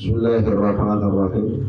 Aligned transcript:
Bismillahirrahmanirrahim 0.00 1.68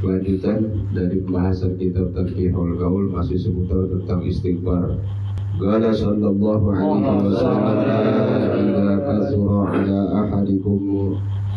Kelanjutan 0.00 0.88
dari 0.96 1.20
pembahasan 1.20 1.76
kitab 1.76 2.16
Tarkihul 2.16 2.80
Gaul 2.80 3.12
masih 3.12 3.36
seputar 3.36 3.84
tentang 3.84 4.24
istighfar. 4.24 4.96
Qala 5.60 5.92
sallallahu 5.92 6.72
alaihi 6.72 7.28
wasallam 7.28 7.76
idza 8.64 8.96
kasura 9.04 9.60
ala 9.76 10.00
ahadikum 10.24 10.80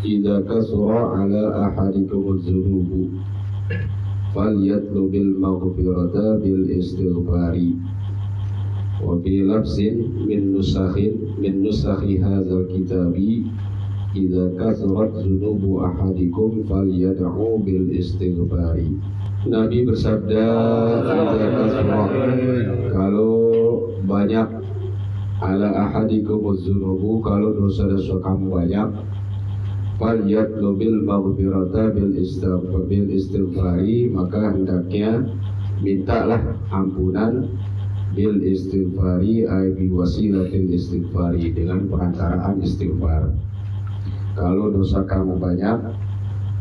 idza 0.04 0.44
kasura 0.44 1.23
ala 1.23 1.43
ahadikum 1.71 2.19
az-dhunubu 2.35 3.23
falyatlubil 4.35 5.39
maghfirata 5.39 6.43
bil 6.43 6.67
istighfari 6.67 7.79
wa 8.99 9.15
lafzin 9.23 10.19
min 10.27 10.51
nusakhin 10.51 11.31
min 11.39 11.63
nusakhi 11.63 12.19
hadzal 12.19 12.67
kitabi 12.67 13.47
Idza 14.12 14.52
kasrat 14.59 15.16
zunubu 15.23 15.80
ahadikum 15.88 16.68
falyad'u 16.68 17.63
bil 17.63 17.88
istighfari. 17.95 18.99
Nabi 19.48 19.88
bersabda, 19.88 20.45
"Idza 20.99 21.48
kasrat 21.55 22.12
kalau 22.91 23.40
banyak 24.04 24.48
ala 25.41 25.70
ahadikum 25.88 26.44
zunubu 26.59 27.23
kalau 27.23 27.55
dosa-dosa 27.55 28.21
kamu 28.21 28.45
banyak 28.52 28.90
falyatlubil 29.98 31.02
maghfirata 31.02 31.93
bil 31.93 32.13
bil 32.85 33.07
istighfari 33.09 34.09
maka 34.09 34.54
hendaknya 34.54 35.23
mintalah 35.82 36.41
ampunan 36.70 37.49
bil 38.13 38.38
istighfari 38.43 39.48
ay 39.49 39.73
bi 39.73 39.88
wasilatil 39.88 40.68
istighfari 40.68 41.54
dengan 41.55 41.90
perantaraan 41.90 42.62
istighfar 42.62 43.34
kalau 44.35 44.71
dosa 44.71 45.03
kamu 45.03 45.38
banyak 45.38 45.77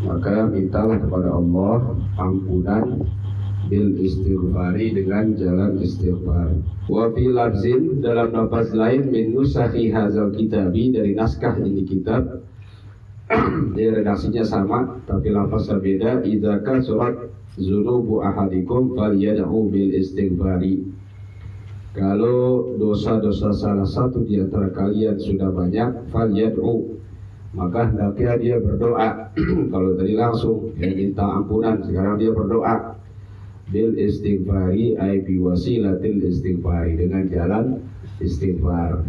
maka 0.01 0.49
mintalah 0.49 0.97
kepada 0.97 1.29
Allah 1.29 1.93
ampunan 2.17 3.05
bil 3.69 3.95
istighfari 4.01 4.97
dengan 4.97 5.37
jalan 5.37 5.79
istighfar. 5.79 6.57
Wa 6.91 7.13
dalam 8.03 8.29
nafas 8.35 8.73
lain 8.75 9.13
min 9.13 9.37
nusakhi 9.37 9.93
hazal 9.93 10.33
kitabi 10.35 10.91
dari 10.91 11.13
naskah 11.15 11.55
ini 11.61 11.87
kitab 11.87 12.43
di 13.79 13.85
redaksinya 13.87 14.43
sama 14.43 14.99
tapi 15.07 15.31
lafaznya 15.31 15.79
beda. 15.79 16.11
Idza 16.27 16.65
surat 16.83 17.15
zunubu 17.61 18.25
ahadikum 18.25 18.97
falyad'u 18.97 19.71
bil 19.71 19.91
istighfari. 19.95 20.83
Kalau 21.91 22.75
dosa-dosa 22.79 23.51
salah 23.51 23.87
satu 23.87 24.23
di 24.23 24.39
antara 24.39 24.71
kalian 24.71 25.19
sudah 25.19 25.51
banyak 25.51 26.11
falyad'u 26.11 26.99
maka 27.51 27.91
hendaknya 27.91 28.33
dia 28.39 28.57
berdoa. 28.63 29.35
Kalau 29.75 29.91
tadi 29.99 30.15
langsung 30.15 30.71
dia 30.79 30.91
minta 30.95 31.27
ampunan 31.27 31.83
sekarang 31.83 32.15
dia 32.19 32.31
berdoa. 32.31 32.95
Bil 33.71 33.95
istighfari 33.95 34.99
ay 34.99 35.23
bi 35.23 35.39
wasilatil 35.39 36.19
istighfari 36.27 36.99
dengan 36.99 37.27
jalan 37.31 37.65
istighfar. 38.19 39.03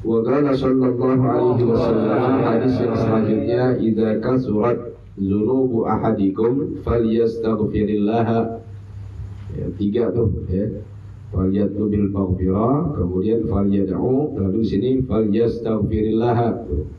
Wa 0.00 0.18
qala 0.22 0.54
sallallahu 0.54 1.22
alaihi 1.26 1.66
wasallam 1.66 2.22
hadis 2.46 2.74
yang 2.78 2.94
selanjutnya 2.96 3.62
idza 3.82 4.10
kasurat 4.22 4.78
zunubu 5.18 5.84
ahadikum 5.90 6.80
falyastaghfirillah 6.86 8.26
ya, 9.58 9.66
tiga 9.78 10.10
tuh 10.14 10.30
ya. 10.50 10.66
Falyatlu 11.30 11.86
bil 11.86 12.10
maghfirah 12.10 12.90
kemudian 12.98 13.46
falyad'u 13.46 14.34
lalu 14.34 14.66
sini 14.66 14.98
falyastaghfirillah 15.06 16.66
tuh 16.66 16.90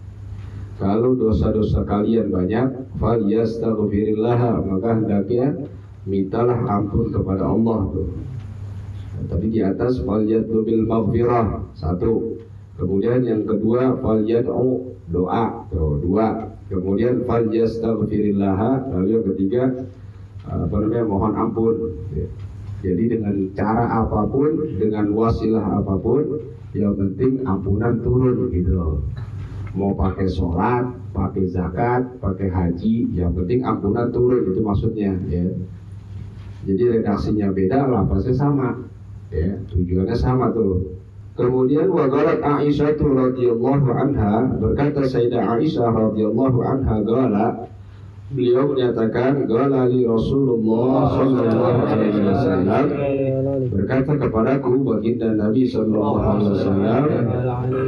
kalau 0.82 1.14
dosa-dosa 1.14 1.86
kalian 1.86 2.34
banyak, 2.34 2.98
fal 2.98 3.22
yastaghfirillah, 3.22 4.66
maka 4.66 4.98
hendaknya 4.98 5.70
mintalah 6.10 6.58
ampun 6.66 7.14
kepada 7.14 7.46
Allah 7.46 7.86
tuh. 7.94 8.10
Tadi 9.30 9.48
di 9.54 9.62
atas 9.62 10.02
fal 10.02 10.26
bil 10.26 10.84
maghfirah 10.90 11.70
satu. 11.78 12.42
Kemudian 12.82 13.22
yang 13.22 13.46
kedua 13.46 13.94
fal 14.02 14.26
yad'u 14.26 14.98
doa 15.14 15.70
tuh 15.70 16.02
dua. 16.02 16.50
Kemudian 16.66 17.30
fal 17.30 17.46
yastaghfirillah, 17.46 18.90
lalu 18.90 19.22
yang 19.22 19.26
ketiga 19.30 19.64
apa 20.50 20.76
namanya 20.82 21.06
mohon 21.06 21.34
ampun. 21.38 21.78
Jadi 22.82 23.04
dengan 23.14 23.38
cara 23.54 23.86
apa 24.02 24.26
pun, 24.26 24.58
dengan 24.82 25.14
wasilah 25.14 25.78
apa 25.78 25.94
pun, 26.02 26.42
yang 26.74 26.98
penting 26.98 27.46
ampunan 27.46 28.02
turun 28.02 28.50
gitu 28.50 29.06
mau 29.72 29.96
pakai 29.96 30.28
sholat, 30.28 30.92
pakai 31.16 31.48
zakat, 31.48 32.20
pakai 32.20 32.52
haji, 32.52 33.12
yang 33.16 33.32
penting 33.32 33.64
ampunan 33.64 34.12
turun 34.12 34.44
itu 34.48 34.60
maksudnya 34.60 35.16
ya. 35.32 35.48
Jadi 36.62 36.84
redaksinya 37.00 37.50
beda, 37.50 37.90
lafaznya 37.90 38.34
sama, 38.38 38.70
ya 39.34 39.58
tujuannya 39.72 40.14
sama 40.14 40.54
tuh. 40.54 41.02
Kemudian 41.32 41.90
wagalat 41.90 42.44
Aisyah 42.44 43.00
radhiyallahu 43.00 43.88
anha 43.96 44.52
berkata 44.60 45.08
Sayyidah 45.08 45.58
Aisyah 45.58 45.90
radhiyallahu 45.90 46.60
anha 46.60 46.96
gala 47.08 47.71
beliau 48.32 48.72
menyatakan 48.72 49.44
gala 49.44 49.92
li 49.92 50.08
Rasulullah 50.08 51.20
sallallahu 51.20 51.80
alaihi 51.84 52.20
wasallam 52.24 52.86
berkata 53.76 54.12
kepadaku 54.16 54.88
baginda 54.88 55.36
Nabi 55.36 55.68
sallallahu 55.68 56.18
alaihi 56.24 56.52
wasallam 56.56 57.04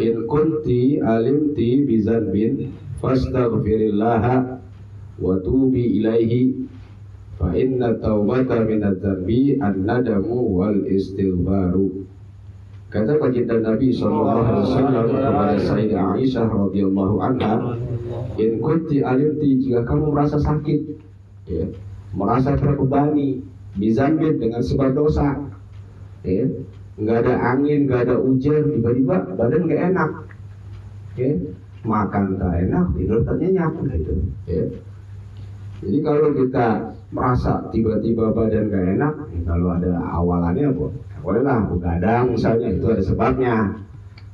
in 0.03 0.15
kunti 0.27 0.99
alimti 0.99 1.87
bi 1.87 1.95
zanbin 2.03 2.75
fastaghfirillah 2.99 4.23
wa 5.19 5.33
tubi 5.39 6.03
ilaihi 6.03 6.67
fa 7.39 7.55
inna 7.55 7.95
taubata 8.03 8.67
min 8.67 8.83
dzanbi 8.83 9.57
an-nadamu 9.63 10.59
wal 10.59 10.79
istighfaru 10.83 12.03
Kata 12.93 13.17
baginda 13.17 13.57
Nabi 13.57 13.89
Sallallahu 13.89 14.37
Alaihi 14.45 14.65
Wasallam 14.69 15.05
kepada 15.09 15.57
Sayyidah 15.57 16.13
Aisyah 16.13 16.45
radhiyallahu 16.45 17.15
anha, 17.25 17.73
In 18.33 18.57
kunti 18.57 19.05
alimti 19.05 19.61
jika 19.61 19.85
kamu 19.85 20.09
merasa 20.09 20.41
sakit, 20.41 20.79
ya, 21.45 21.69
merasa 22.17 22.57
terbebani, 22.57 23.45
bizambin 23.77 24.41
dengan 24.41 24.61
sebab 24.61 24.97
dosa, 24.97 25.37
ya, 26.25 26.45
nggak 26.97 27.17
ada 27.25 27.33
angin, 27.53 27.85
nggak 27.85 28.09
ada 28.09 28.15
hujan, 28.17 28.73
tiba-tiba 28.73 29.37
badan 29.37 29.61
nggak 29.69 29.83
enak, 29.93 30.11
ya, 31.13 31.29
makan 31.85 32.41
tak 32.41 32.53
enak, 32.69 32.85
tidur 32.97 33.19
tak 33.21 33.37
nyenyak, 33.37 33.71
gitu, 33.85 34.13
ya. 34.49 34.65
Jadi 35.83 35.97
kalau 35.99 36.31
kita 36.31 36.67
merasa 37.11 37.67
tiba-tiba 37.75 38.31
badan 38.31 38.71
gak 38.71 38.87
enak, 38.95 39.13
ya 39.35 39.39
kalau 39.43 39.67
ada 39.75 39.91
awalannya 40.15 40.71
apa? 40.71 40.87
Bolehlah 41.19 41.67
begadang 41.67 42.31
misalnya 42.31 42.71
itu 42.71 42.87
ada 42.87 43.03
sebabnya. 43.03 43.55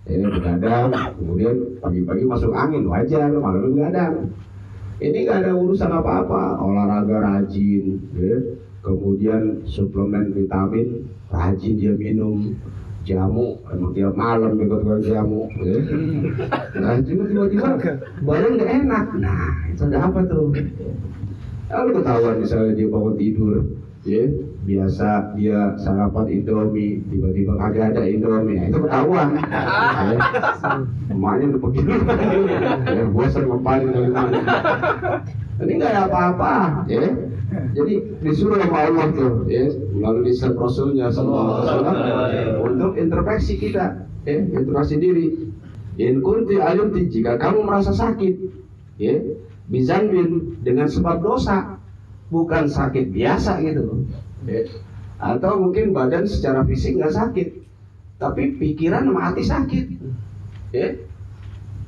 Ini 0.09 0.25
begadang, 0.25 0.90
kemudian 1.22 1.56
pagi-pagi 1.78 2.25
masuk 2.25 2.50
angin 2.58 2.90
wajar, 2.90 3.30
malam 3.30 3.78
begadang. 3.78 4.34
Ini 5.00 5.30
gak 5.30 5.46
ada 5.46 5.52
urusan 5.53 5.94
apa-apa, 5.94 6.59
olahraga 6.59 7.22
rajin, 7.22 8.09
ya 8.18 8.59
kemudian 8.80 9.68
suplemen 9.68 10.31
vitamin 10.31 11.12
rajin 11.28 11.75
dia 11.75 11.94
minum 11.96 12.56
jamu 13.03 13.59
emang 13.72 13.92
tiap 13.96 14.14
malam 14.16 14.59
ikut 14.59 14.81
ke 14.84 14.96
jamu 15.08 15.48
ya. 15.59 15.78
nah 16.80 17.00
tiba-tiba 17.00 17.80
badan 18.24 18.52
nggak 18.59 18.72
enak 18.86 19.06
nah 19.19 19.52
itu 19.72 19.84
ada 19.88 20.00
apa 20.08 20.19
tuh 20.28 20.52
lalu 21.69 21.90
ketahuan 22.00 22.36
misalnya 22.40 22.72
dia 22.75 22.88
bangun 22.88 23.16
tidur 23.19 23.53
ya 24.03 24.24
biasa 24.69 25.34
dia 25.34 25.74
sarapan 25.81 26.30
indomie 26.30 27.02
tiba-tiba 27.09 27.57
kagak 27.57 27.97
ada 27.97 28.06
indomie. 28.06 28.62
Nah, 28.62 28.69
itu 28.69 28.80
ketahuan. 28.85 29.28
Ya. 29.34 30.18
emaknya 31.13 31.46
udah 31.50 31.62
pergi. 31.66 31.80
Ya 32.85 33.03
bosan 33.09 33.44
ngapain 33.50 33.90
dari 33.90 34.12
mana 34.13 34.40
ini 35.59 35.71
nggak 35.81 35.92
ada 35.92 36.01
apa-apa 36.06 36.54
ya. 36.86 37.01
Jadi 37.50 37.94
disuruh 38.21 38.62
sama 38.62 38.77
Allah 38.86 39.07
tuh 39.10 39.50
ya. 39.50 39.66
Melalui 39.89 40.30
lisan 40.30 40.54
Rasulnya 40.54 41.10
Sallallahu 41.10 41.50
Alaihi 41.50 41.66
Wasallam 41.66 41.95
untuk 42.62 42.92
introspeksi 42.94 43.54
kita 43.57 44.06
ya. 44.30 44.38
Introspeksi 44.38 44.95
diri 45.01 45.25
in 45.98 46.21
kunti 46.21 46.62
alimti 46.62 47.10
jika 47.10 47.42
kamu 47.42 47.66
merasa 47.66 47.89
sakit 47.89 48.33
ya. 49.01 49.18
Bizanbin 49.66 50.62
dengan 50.62 50.86
sebab 50.86 51.25
dosa. 51.25 51.81
Bukan 52.30 52.69
sakit 52.69 53.10
biasa 53.10 53.57
gitu 53.66 54.06
ya. 54.47 54.62
atau 55.19 55.59
mungkin 55.59 55.91
badan 55.91 56.24
secara 56.24 56.63
fisik 56.63 56.95
nggak 56.95 57.15
sakit 57.15 57.47
tapi 58.19 58.56
pikiran 58.59 59.09
mati 59.12 59.44
sakit 59.44 59.86
ya 60.75 60.95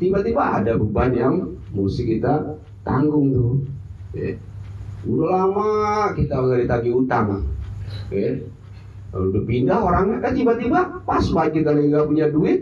tiba-tiba 0.01 0.63
ada 0.63 0.75
beban 0.75 1.11
yang 1.13 1.35
mesti 1.71 2.17
kita 2.17 2.57
tanggung 2.83 3.31
tuh 3.31 3.53
ya 4.15 4.35
Udah 5.01 5.29
lama 5.33 5.69
kita 6.13 6.37
udah 6.37 6.57
ditagih 6.61 6.93
utang. 6.93 7.41
Lalu 8.13 9.25
udah 9.33 9.43
pindah 9.43 9.79
orangnya 9.81 10.17
kan 10.21 10.31
tiba-tiba 10.37 10.79
pas 11.03 11.25
lagi 11.33 11.59
kita 11.59 11.73
lagi 11.73 11.91
gak 11.91 12.07
punya 12.07 12.25
duit, 12.29 12.59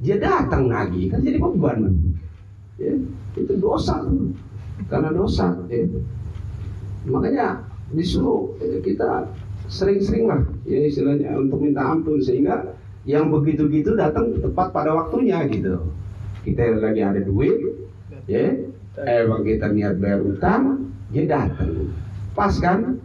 dia 0.00 0.16
datang 0.16 0.70
lagi 0.70 1.10
kan 1.10 1.20
jadi 1.20 1.38
beban. 1.42 1.90
Ya, 2.78 2.94
itu 3.34 3.52
dosa 3.58 4.06
karena 4.86 5.10
dosa. 5.10 5.50
Ya. 5.66 5.82
Makanya 7.10 7.46
disuruh 7.94 8.52
kita 8.82 9.30
sering-sering 9.70 10.28
lah 10.28 10.42
ya 10.68 10.84
istilahnya 10.84 11.38
untuk 11.40 11.62
minta 11.62 11.80
ampun 11.80 12.20
sehingga 12.20 12.76
yang 13.04 13.28
begitu-gitu 13.28 13.96
datang 13.96 14.32
tepat 14.40 14.72
pada 14.72 14.96
waktunya 14.96 15.44
gitu. 15.48 15.92
Kita 16.44 16.76
lagi 16.76 17.00
ada 17.00 17.20
duit, 17.24 17.56
ya, 18.28 18.52
emang 19.00 19.44
kita 19.44 19.72
niat 19.72 19.96
bayar 19.96 20.20
utang, 20.24 20.92
dia 21.12 21.24
datang. 21.24 21.88
Pas 22.36 22.52
kan? 22.60 23.00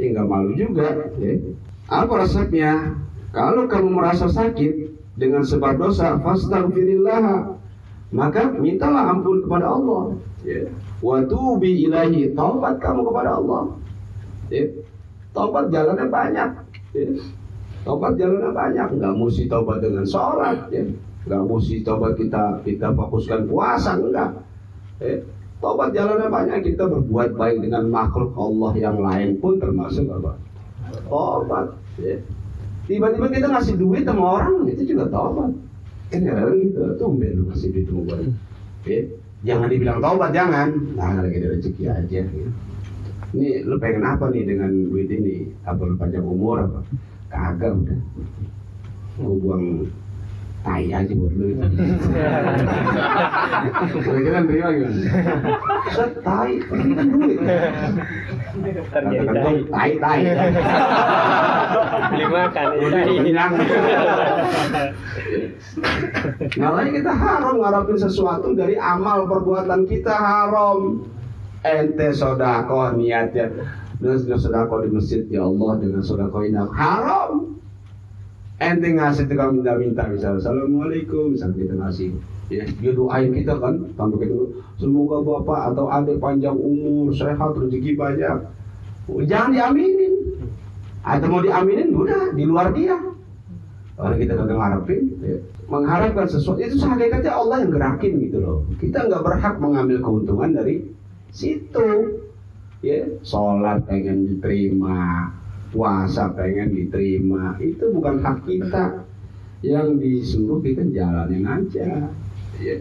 Ya 0.00 0.12
nggak 0.12 0.28
malu 0.28 0.52
juga. 0.56 1.12
Ya. 1.20 1.36
Apa 1.88 2.24
resepnya? 2.24 2.96
Kalau 3.32 3.64
kamu 3.68 3.96
merasa 3.96 4.28
sakit 4.28 4.92
dengan 5.16 5.44
sebab 5.44 5.80
dosa, 5.80 6.20
fastaghfirillah. 6.20 7.56
Maka 8.12 8.52
mintalah 8.60 9.08
ampun 9.08 9.40
kepada 9.44 9.72
Allah. 9.72 10.20
Ya. 10.44 10.68
Wa 11.00 11.24
tubi 11.24 11.88
ilahi, 11.88 12.36
taubat 12.36 12.76
kamu 12.80 13.08
kepada 13.08 13.40
Allah. 13.40 13.72
Ya. 14.52 14.64
Taubat 15.32 15.72
jalannya 15.72 16.06
banyak. 16.12 16.50
Ya. 16.92 17.08
Taubat 17.82 18.12
jalannya 18.20 18.52
banyak, 18.52 18.88
nggak 19.00 19.14
mesti 19.16 19.48
taubat 19.48 19.80
dengan 19.80 20.04
sholat, 20.04 20.68
ya. 20.70 20.84
nggak 21.26 21.42
mesti 21.48 21.82
taubat 21.82 22.14
kita 22.14 22.60
kita 22.62 22.92
fokuskan 22.92 23.48
puasa, 23.48 23.96
enggak. 23.96 24.44
Ya. 25.00 25.24
Taubat 25.58 25.96
jalannya 25.96 26.28
banyak, 26.28 26.68
kita 26.68 26.84
berbuat 26.84 27.34
baik 27.38 27.64
dengan 27.64 27.88
makhluk 27.88 28.36
Allah 28.36 28.72
yang 28.76 29.00
lain 29.00 29.40
pun 29.40 29.56
termasuk 29.56 30.04
apa? 30.12 30.36
Taubat. 31.08 31.72
Ya. 31.96 32.20
Tiba-tiba 32.86 33.30
kita 33.32 33.46
ngasih 33.48 33.74
duit 33.80 34.04
sama 34.04 34.42
orang, 34.42 34.68
itu 34.68 34.82
juga 34.84 35.08
tobat. 35.08 35.54
Kan 36.12 36.28
kadang 36.28 36.60
gitu, 36.60 36.82
tumben 37.00 37.40
lu 37.40 37.42
ngasih 37.48 37.72
duit 37.72 37.86
sama 37.88 38.00
gue. 38.04 38.18
Ya. 38.84 39.00
Jangan 39.42 39.68
dibilang 39.70 39.98
tobat, 40.02 40.30
jangan. 40.34 40.68
Nah, 40.98 41.18
lagi 41.18 41.40
ada 41.40 41.48
rezeki 41.56 41.82
aja. 41.88 42.20
Ya. 42.26 42.46
Ini 43.32 43.64
lu 43.64 43.80
pengen 43.80 44.04
apa 44.04 44.28
nih 44.28 44.44
dengan 44.44 44.92
duit 44.92 45.08
ini? 45.08 45.48
Apa 45.64 45.88
lu 45.88 45.96
panjang 45.96 46.20
umur 46.20 46.68
apa? 46.68 46.84
Kagak 47.32 47.72
udah. 47.80 47.98
Gue 49.16 49.36
buang 49.40 49.64
tai 50.62 50.92
aja 50.94 51.10
buat 51.16 51.32
lu 51.34 51.46
itu. 51.52 51.64
Kira-kira 53.98 54.46
terima 54.46 54.68
gimana? 54.70 55.00
Set 55.90 56.12
tai, 56.22 56.54
ini 56.60 56.92
kan 56.94 57.06
duit. 57.08 57.38
Katakan 58.52 59.02
gua, 59.08 59.64
tai, 59.72 59.92
tai. 59.96 60.20
Beli 62.12 62.26
makan. 62.28 62.66
Udah 62.78 63.02
bilang. 63.26 63.52
Makanya 66.52 66.90
kita 66.94 67.12
haram 67.16 67.54
ngarapin 67.58 67.98
sesuatu 67.98 68.52
dari 68.52 68.76
amal 68.76 69.24
perbuatan 69.24 69.88
kita 69.88 70.14
haram. 70.14 71.00
Ente 71.62 72.10
sodako 72.10 72.98
niatnya. 72.98 73.46
Dengan 74.02 74.34
sodako 74.34 74.82
di 74.82 74.90
masjid 74.90 75.22
ya 75.30 75.46
Allah 75.46 75.78
dengan 75.78 76.02
sodako 76.02 76.42
ini 76.42 76.58
haram. 76.58 77.54
Ente 78.58 78.88
ngasih 78.98 79.30
tukang 79.30 79.58
minta-minta 79.58 80.10
misalnya 80.10 80.42
Assalamualaikum 80.42 81.38
misalnya 81.38 81.56
kita 81.62 81.74
ngasih. 81.78 82.10
Ya 82.50 82.66
dia 82.66 82.92
doain 82.92 83.30
kita 83.30 83.62
kan 83.62 83.78
tanpa 83.94 84.18
kita 84.18 84.34
semoga 84.76 85.22
bapak 85.22 85.72
atau 85.72 85.86
adik 85.86 86.18
panjang 86.18 86.58
umur 86.58 87.14
sehat 87.14 87.54
rezeki 87.54 87.94
banyak. 87.94 88.38
Jangan 89.30 89.50
diaminin. 89.54 90.14
Atau 91.06 91.26
mau 91.30 91.42
diaminin 91.42 91.94
udah 91.94 92.34
di 92.34 92.42
luar 92.42 92.74
dia. 92.74 92.98
Orang 93.98 94.18
kita 94.18 94.34
kagak 94.34 94.58
ngarepin 94.58 95.00
ya. 95.22 95.38
mengharapkan 95.70 96.26
sesuatu 96.26 96.58
itu 96.58 96.74
hakikatnya 96.80 97.32
Allah 97.32 97.62
yang 97.62 97.70
gerakin 97.70 98.12
gitu 98.18 98.38
loh. 98.42 98.58
Kita 98.82 99.06
nggak 99.06 99.22
berhak 99.22 99.54
mengambil 99.62 100.02
keuntungan 100.02 100.50
dari 100.58 100.82
situ. 101.32 101.88
Ya 102.84 103.08
sholat 103.24 103.86
pengen 103.88 104.28
diterima 104.28 105.30
puasa 105.72 106.28
pengen 106.36 106.76
diterima. 106.76 107.56
Itu 107.58 107.90
bukan 107.90 108.20
hak 108.20 108.44
kita. 108.44 109.08
Yang 109.64 109.88
disuruh 110.02 110.60
kita 110.60 110.84
jalanin 110.92 111.48
aja. 111.48 112.12
Ya. 112.60 112.76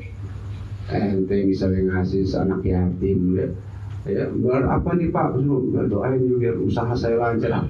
Ente 0.92 1.48
misalnya 1.48 2.02
ngasih 2.04 2.28
anak 2.36 2.62
yatim 2.68 3.38
ya. 3.38 3.48
Ya 4.10 4.26
ber 4.34 4.66
apa 4.68 4.98
nih 4.98 5.14
pak? 5.14 5.38
Ber- 5.38 5.88
doain 5.88 6.20
biar 6.42 6.58
usaha 6.58 6.92
saya 6.98 7.22
lancar. 7.22 7.70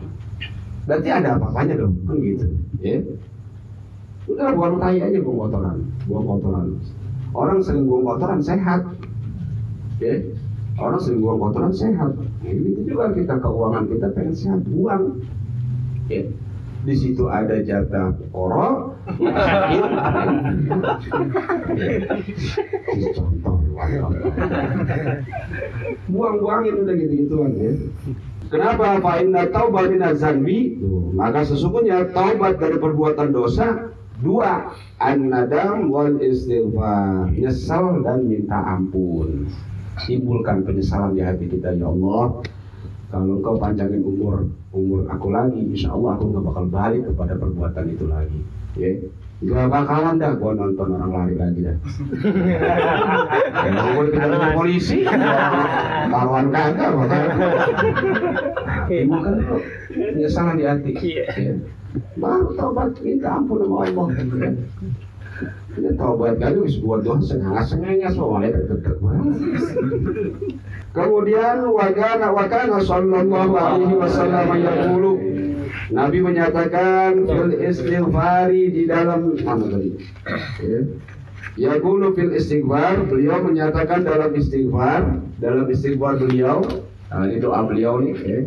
Berarti 0.88 1.10
ada 1.12 1.38
apa-apanya 1.38 1.77
dong? 1.77 1.94
Kan 2.07 2.18
gitu. 2.24 2.48
Ya. 2.81 2.98
Udah 4.31 4.56
buang 4.56 4.80
tai 4.80 5.04
aja 5.04 5.19
buang 5.19 5.51
kotoran. 5.51 5.77
Buang 6.07 6.25
kotoran. 6.25 6.68
Orang 7.36 7.60
sering 7.60 7.84
buang 7.86 8.07
kotoran 8.07 8.39
sehat. 8.39 8.88
Ya 10.00 10.16
orang 10.81 11.00
sering 11.00 11.22
buang 11.22 11.38
kotoran 11.38 11.74
sehat. 11.74 12.12
Nah, 12.18 12.50
itu 12.50 12.81
juga 12.89 13.13
kita 13.13 13.38
keuangan 13.38 13.86
kita 13.86 14.07
pengen 14.18 14.33
sehat 14.33 14.62
buang. 14.66 15.22
Ya 16.10 16.25
di 16.81 16.95
situ 16.98 17.30
ada 17.30 17.62
jatah 17.62 18.18
Ini 22.92 23.07
contoh 23.13 23.56
buang-buangin 26.10 26.74
udah 26.86 26.95
gitu 26.98 27.13
gituan 27.25 27.51
ya. 27.57 27.72
Kenapa? 28.51 29.00
Fa 29.00 29.22
inna 29.22 29.48
taubat 29.50 29.89
minaz 29.89 30.19
zanbi. 30.22 30.77
Maka 31.13 31.45
sesungguhnya 31.45 32.12
taubat 32.12 32.57
dari 32.57 32.77
perbuatan 32.81 33.30
dosa 33.31 33.94
dua 34.22 34.69
an-nadam 35.01 35.89
wal 35.89 36.18
istighfar 36.22 37.34
nyesal 37.34 38.06
dan 38.06 38.30
minta 38.30 38.57
ampun 38.57 39.50
timbulkan 40.06 40.63
penyesalan 40.65 41.18
di 41.18 41.21
hati 41.21 41.45
kita 41.50 41.75
ya 41.75 41.89
Allah 41.89 42.42
kalau 43.12 43.38
engkau 43.38 43.56
panjangin 43.59 44.01
umur 44.01 44.48
umur 44.71 45.03
aku 45.12 45.27
lagi 45.30 45.59
insya 45.59 45.92
Allah 45.92 46.15
aku 46.15 46.31
nggak 46.31 46.45
bakal 46.48 46.65
balik 46.71 47.03
kepada 47.12 47.33
perbuatan 47.36 47.86
itu 47.92 48.06
lagi 48.07 48.39
ya 48.80 48.92
Gak 49.42 49.74
bakalan 49.74 50.21
dah 50.21 50.38
gua 50.38 50.53
nonton 50.53 50.94
orang 50.94 51.09
lari 51.18 51.33
lagi 51.33 51.65
dah. 51.65 51.74
Kalau 53.57 53.89
gua 53.98 54.03
dikejar 54.06 54.53
polisi, 54.53 55.01
taruhan 56.13 56.53
kagak 56.53 56.89
bakal. 56.94 57.24
Timbulkan 58.86 59.33
tuh 59.42 59.62
penyesalan 59.89 60.62
di 60.62 60.65
hati. 60.69 60.92
Iya. 60.94 61.25
Ya. 61.33 61.53
Baru 62.21 62.53
taubat 62.53 62.94
minta 63.01 63.33
ampun 63.33 63.65
sama 63.65 63.89
Allah. 63.89 64.06
Ini 65.71 65.95
taubat 65.95 66.35
kali 66.35 66.67
wis 66.67 66.75
buat 66.83 67.07
sengah-sengahnya 67.07 68.11
semua 68.11 68.43
malaikat 68.43 68.67
deket 68.67 68.97
banget. 68.99 69.35
Kemudian 70.91 71.57
wagana 71.71 72.27
wakana 72.35 72.77
sallallahu 72.83 73.55
alaihi 73.55 73.95
wasallam 73.95 74.48
yaqulu 74.60 75.13
Nabi 75.91 76.19
menyatakan 76.19 77.24
fil 77.24 77.55
istighfari 77.55 78.75
di 78.75 78.83
dalam 78.91 79.39
mana 79.39 79.65
tadi? 79.71 79.91
Ya. 80.60 80.79
Yaqulu 81.55 82.12
fil 82.12 82.36
istighfar 82.36 83.07
beliau 83.07 83.39
menyatakan 83.39 84.03
dalam 84.03 84.36
istighfar 84.36 85.24
dalam 85.39 85.67
istighfar 85.71 86.19
beliau 86.19 86.63
nah, 87.07 87.24
ini 87.27 87.39
doa 87.39 87.63
beliau 87.63 88.03
nih 88.03 88.15
ya, 88.24 88.39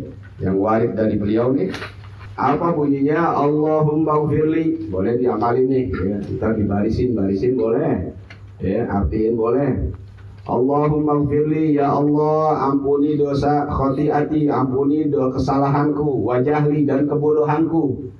yang 0.45 0.57
warid 0.61 0.93
dari 0.93 1.17
beliau 1.17 1.49
nih 1.53 1.73
apa 2.35 2.75
bunyinya? 2.75 3.31
Allahumma 3.31 4.27
gfirli 4.27 4.91
boleh 4.91 5.15
diamalin 5.15 5.71
nih 5.71 5.87
ya, 5.87 6.19
kita 6.19 6.47
dibarisin 6.51 7.15
barisin 7.15 7.55
boleh. 7.55 8.11
Ya 8.59 8.83
artiin 8.91 9.39
boleh. 9.39 9.95
Allahumma 10.43 11.23
gfirli 11.23 11.79
ya 11.79 11.95
Allah 11.95 12.59
ampuni 12.75 13.15
dosa 13.15 13.71
khotiati 13.71 14.51
ampuni 14.51 15.07
dosa 15.07 15.39
kesalahanku 15.39 16.27
wajahli 16.27 16.83
dan 16.83 17.07
kebodohanku. 17.07 18.11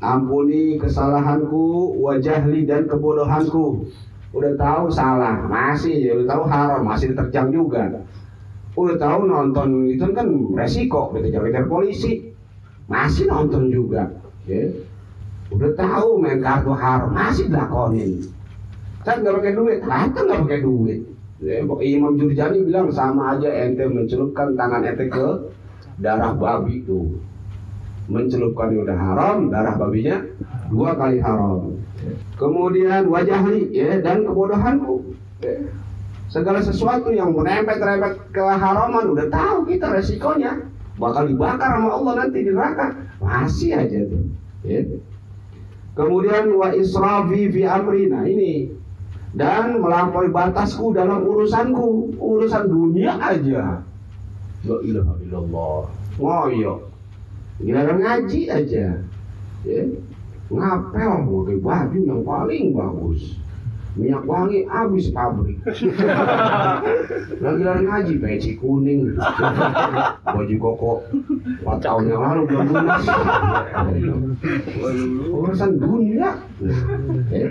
Ampuni 0.00 0.80
kesalahanku 0.80 2.00
wajahli 2.00 2.64
dan 2.64 2.88
kebodohanku. 2.88 3.84
Udah 4.32 4.56
tahu 4.56 4.88
salah 4.88 5.36
masih 5.44 6.00
ya. 6.00 6.12
Udah 6.16 6.32
tahu 6.32 6.42
haram 6.48 6.80
masih 6.80 7.12
diterjang 7.12 7.52
juga. 7.52 7.92
Udah 8.72 8.96
tahu 8.96 9.28
nonton 9.28 9.84
itu 9.92 10.08
kan 10.16 10.32
resiko 10.56 11.12
dikejar-kejar 11.12 11.68
polisi 11.68 12.29
masih 12.90 13.30
nonton 13.30 13.70
juga 13.70 14.10
ya. 14.50 14.66
Udah 15.54 15.70
tahu 15.78 16.18
main 16.18 16.42
kartu 16.42 16.74
haram 16.74 17.14
masih 17.14 17.46
dilakonin. 17.46 18.26
Kan 19.06 19.22
nggak 19.22 19.34
pakai 19.38 19.54
duit 19.54 19.78
ternyata 19.78 20.18
nggak 20.26 20.40
pakai 20.44 20.60
duit. 20.66 21.00
Ya, 21.40 21.64
Imam 21.64 22.20
Jurjani 22.20 22.68
bilang 22.68 22.92
sama 22.92 23.38
aja 23.38 23.48
ente 23.48 23.88
mencelupkan 23.88 24.58
tangan 24.58 24.84
ente 24.84 25.08
ke 25.08 25.26
darah 26.02 26.34
babi 26.34 26.82
itu. 26.82 27.16
Mencelupkan 28.10 28.74
udah 28.74 28.98
haram 28.98 29.48
darah 29.48 29.78
babinya 29.78 30.20
dua 30.68 30.98
kali 30.98 31.22
haram. 31.22 31.78
Kemudian 32.36 33.06
wajahli 33.06 33.70
ya 33.70 34.02
dan 34.02 34.26
kebodohanku. 34.26 35.14
Ya. 35.40 35.56
segala 36.30 36.62
sesuatu 36.62 37.10
yang 37.10 37.34
merempet-rempet 37.34 38.30
ke 38.30 38.44
haraman 38.44 39.08
udah 39.10 39.26
tahu 39.32 39.66
kita 39.66 39.90
resikonya 39.90 40.62
bakal 40.98 41.28
dibakar 41.28 41.78
sama 41.78 41.90
Allah 41.94 42.12
nanti 42.24 42.38
di 42.42 42.50
neraka 42.50 42.86
masih 43.20 43.76
aja 43.76 43.98
tuh 44.08 44.24
ya. 44.64 44.80
kemudian 45.94 46.50
wa 46.56 46.72
israfi 46.72 47.52
fi 47.52 47.62
amri 47.68 48.08
nah 48.08 48.24
ini 48.24 48.80
dan 49.30 49.78
melampaui 49.78 50.26
batasku 50.26 50.90
dalam 50.90 51.22
urusanku, 51.22 52.18
urusan 52.18 52.66
dunia 52.66 53.14
aja. 53.22 53.78
La 54.66 54.76
ilaha 54.82 55.14
illallah. 55.22 55.82
Ngoyo. 56.18 56.90
Giliran 57.62 58.02
ngaji 58.02 58.40
aja. 58.50 58.86
Ya. 59.62 59.82
Ngapel 60.50 61.12
pakai 61.30 61.56
baju 61.62 61.98
yang 62.02 62.22
paling 62.26 62.64
bagus. 62.74 63.38
Minyak 63.98 64.22
wangi 64.22 64.62
habis 64.70 65.10
pabrik. 65.10 65.58
Lagi 67.42 67.62
lari 67.66 67.82
ngaji 67.90 68.14
peci 68.22 68.50
kuning. 68.54 69.18
Baju 70.22 70.56
koko 70.62 70.92
4 71.66 71.82
tahun 71.82 72.02
yang 72.06 72.22
lalu 72.22 72.42
belum 72.46 72.66
lunas. 72.70 73.04
Urusan 75.34 75.70
dunia. 75.82 76.38
Ya. 77.34 77.48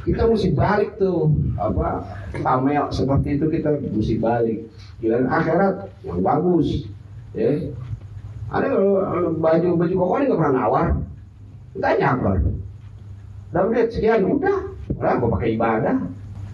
Kita 0.00 0.24
mesti 0.24 0.56
balik 0.56 0.96
tuh 0.96 1.28
apa 1.60 2.08
pamel 2.40 2.88
seperti 2.88 3.36
itu 3.36 3.52
kita 3.52 3.76
mesti 3.84 4.16
balik. 4.16 4.64
Giliran 5.04 5.28
akhirat 5.28 5.92
yang 6.08 6.24
bagus. 6.24 6.88
Ya. 7.36 7.68
Ada 8.48 8.66
kalau 8.66 9.36
baju 9.36 9.68
baju 9.76 9.94
koko 9.94 10.14
ini 10.18 10.24
nggak 10.26 10.40
pernah 10.40 10.54
nawar, 10.56 10.86
nggak 11.76 11.94
nyabar. 12.00 12.36
Dapat 13.50 13.90
sekian 13.94 14.26
udah, 14.26 14.58
lah 15.00 15.16
gue 15.16 15.28
pakai 15.32 15.48
ibadah. 15.56 15.96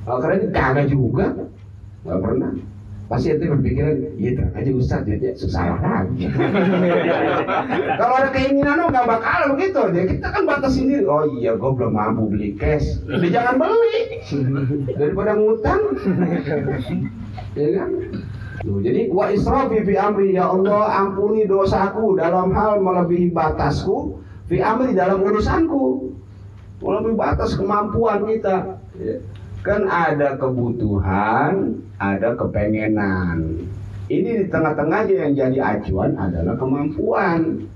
Kalau 0.07 0.19
karena 0.23 0.35
itu 0.39 0.49
kagak 0.55 0.87
juga, 0.87 1.27
nggak 2.07 2.21
pernah. 2.23 2.51
Pasti 3.07 3.31
itu 3.31 3.47
berpikiran, 3.47 4.19
iya 4.19 4.31
terang 4.35 4.55
aja 4.59 4.71
Ustaz, 4.75 5.07
ya, 5.07 5.15
ya 5.15 5.31
susah 5.39 5.79
lagi. 5.79 6.27
Kalau 8.03 8.15
ada 8.19 8.31
keinginan 8.35 8.83
lo 8.83 8.91
nggak 8.91 9.07
bakal 9.07 9.55
begitu. 9.55 9.83
Ya 9.95 10.03
kita 10.11 10.27
kan 10.35 10.43
batas 10.43 10.75
sendiri. 10.75 11.07
Oh 11.07 11.23
iya, 11.39 11.55
gue 11.55 11.71
belum 11.71 11.95
mampu 11.95 12.27
beli 12.27 12.59
cash. 12.59 12.99
Jadi 13.07 13.31
jangan 13.31 13.63
beli 13.63 13.99
daripada 14.99 15.39
ngutang. 15.39 15.83
ya 17.55 17.69
kan? 17.79 17.91
Tuh, 18.67 18.83
jadi 18.83 19.13
wa 19.15 19.31
israfi 19.31 19.87
fi 19.87 19.95
amri 19.95 20.35
ya 20.35 20.51
Allah 20.51 21.07
ampuni 21.07 21.47
dosaku 21.47 22.19
dalam 22.19 22.51
hal 22.57 22.83
melebihi 22.83 23.31
batasku 23.31 24.19
fi 24.51 24.59
amri 24.59 24.97
dalam 24.97 25.23
urusanku 25.23 26.16
melebihi 26.87 27.19
batas 27.19 27.59
kemampuan 27.59 28.23
kita. 28.31 28.79
Ya. 28.97 29.19
kan 29.67 29.83
ada 29.91 30.39
kebutuhan 30.39 31.83
ada 31.99 32.39
kepengenan. 32.39 33.67
Ini 34.07 34.31
di 34.39 34.47
tengah-tengahnya 34.47 35.27
yang 35.27 35.33
jadi 35.35 35.59
acuan 35.75 36.15
adalah 36.15 36.55
kemampuan. 36.55 37.67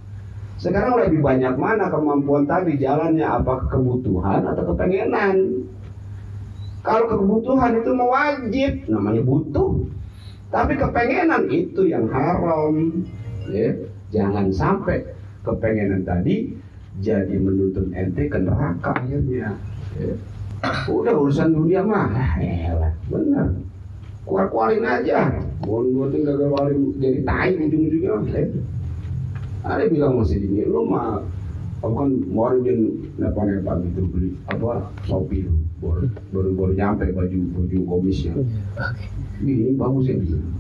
Sekarang 0.61 1.01
lebih 1.03 1.25
banyak 1.25 1.59
mana 1.59 1.91
kemampuan 1.91 2.47
tadi? 2.47 2.79
Jalannya 2.79 3.27
apa? 3.27 3.67
Kebutuhan 3.67 4.47
atau 4.47 4.63
kepengenan? 4.71 5.67
Kalau 6.87 7.11
kebutuhan 7.11 7.83
itu 7.83 7.91
mewajib 7.91 8.73
namanya 8.87 9.23
butuh. 9.27 9.91
Tapi 10.55 10.79
kepengenan 10.79 11.51
itu 11.51 11.91
yang 11.91 12.07
haram. 12.13 13.03
Ya. 13.51 13.75
jangan 14.15 14.51
sampai 14.55 15.03
kepengenan 15.43 16.07
tadi 16.07 16.55
jadi 17.01 17.35
menuntun 17.41 17.93
ente 17.97 18.29
ke 18.29 18.39
neraka 18.39 18.93
akhirnya 18.93 19.57
ya. 19.97 20.13
udah 20.93 21.15
urusan 21.17 21.57
dunia 21.57 21.81
mah 21.81 22.13
elah 22.37 22.93
bener. 23.09 23.49
Keluar-keluarin 24.29 24.85
aja. 24.85 25.33
Mau 25.65 25.81
gue 25.81 26.07
tinggal 26.13 26.37
keluarin 26.37 26.93
jadi 27.01 27.19
tai 27.25 27.57
ujung-ujungnya 27.57 28.13
ya. 28.37 28.45
ada 29.65 29.85
bilang 29.89 30.21
masih 30.21 30.41
ini 30.41 30.65
lu 30.69 30.89
mah 30.89 31.21
aku 31.81 31.93
kan 31.97 32.11
mau 32.33 32.53
dia 32.61 32.77
napa-napa 33.17 33.81
gitu 33.89 34.05
beli 34.09 34.33
apa 34.49 34.89
shopee 35.05 35.45
itu 35.45 35.53
baru 35.81 36.09
baru 36.33 36.49
baru 36.57 36.73
nyampe 36.77 37.09
baju 37.13 37.39
baju 37.57 37.79
komisnya 37.89 38.37
ini 39.41 39.77
bagus 39.77 40.13
ya 40.13 40.17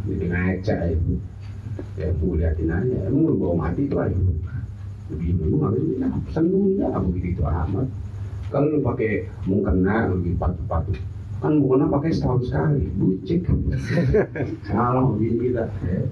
jadi 0.08 0.24
ngaca 0.32 0.76
itu 0.96 1.14
ya 1.96 2.08
gue 2.12 2.34
liatin 2.36 2.68
aja. 2.68 2.96
Emang 3.08 3.24
lu 3.28 3.34
bawa 3.40 3.68
mati 3.68 3.88
tuh 3.88 4.00
aja 4.04 4.16
begini 5.10 5.42
pesan 6.26 6.44
dunia 6.50 6.88
begitu 7.02 7.42
amat 7.42 7.86
kalau 8.50 8.66
lu 8.66 8.78
pakai 8.82 9.30
mukena 9.46 10.10
lebih 10.10 10.34
patu-patu 10.38 10.94
kan 11.40 11.52
mukena 11.56 11.86
pakai 11.88 12.10
setahun 12.12 12.42
sekali 12.46 12.84
bucik 12.98 13.46
salah 14.68 15.08
begini 15.16 15.50
kita 15.50 15.64
ya. 15.86 16.02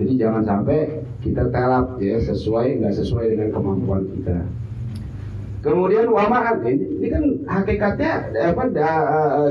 jadi 0.00 0.12
jangan 0.26 0.42
sampai 0.42 1.04
kita 1.22 1.48
telap 1.54 1.96
ya 2.02 2.18
sesuai 2.18 2.82
nggak 2.82 2.94
sesuai 2.96 3.24
dengan 3.36 3.48
kemampuan 3.54 4.04
kita 4.10 4.42
Kemudian 5.62 6.10
wama 6.10 6.58
ini, 6.66 6.98
ini 6.98 7.06
kan 7.06 7.24
hakikatnya 7.46 8.34
apa 8.50 8.66
da, 8.74 8.90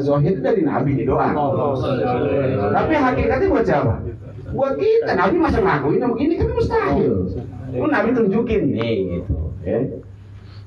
zohir 0.04 0.44
dari 0.44 0.60
Nabi 0.60 1.00
di 1.00 1.04
doa. 1.08 1.32
Tapi 2.76 2.94
hakikatnya 3.00 3.48
buat 3.48 3.64
siapa? 3.64 3.96
Buat 4.52 4.76
kita. 4.76 5.16
Nabi 5.16 5.40
masa 5.40 5.64
ngakuin 5.64 6.04
begini 6.04 6.36
kan 6.36 6.52
mustahil. 6.52 7.32
Oh, 7.80 7.88
Nabi 7.88 8.10
tunjukin 8.12 8.76
nih 8.76 9.22
gitu. 9.22 9.38
Ya. 9.64 9.80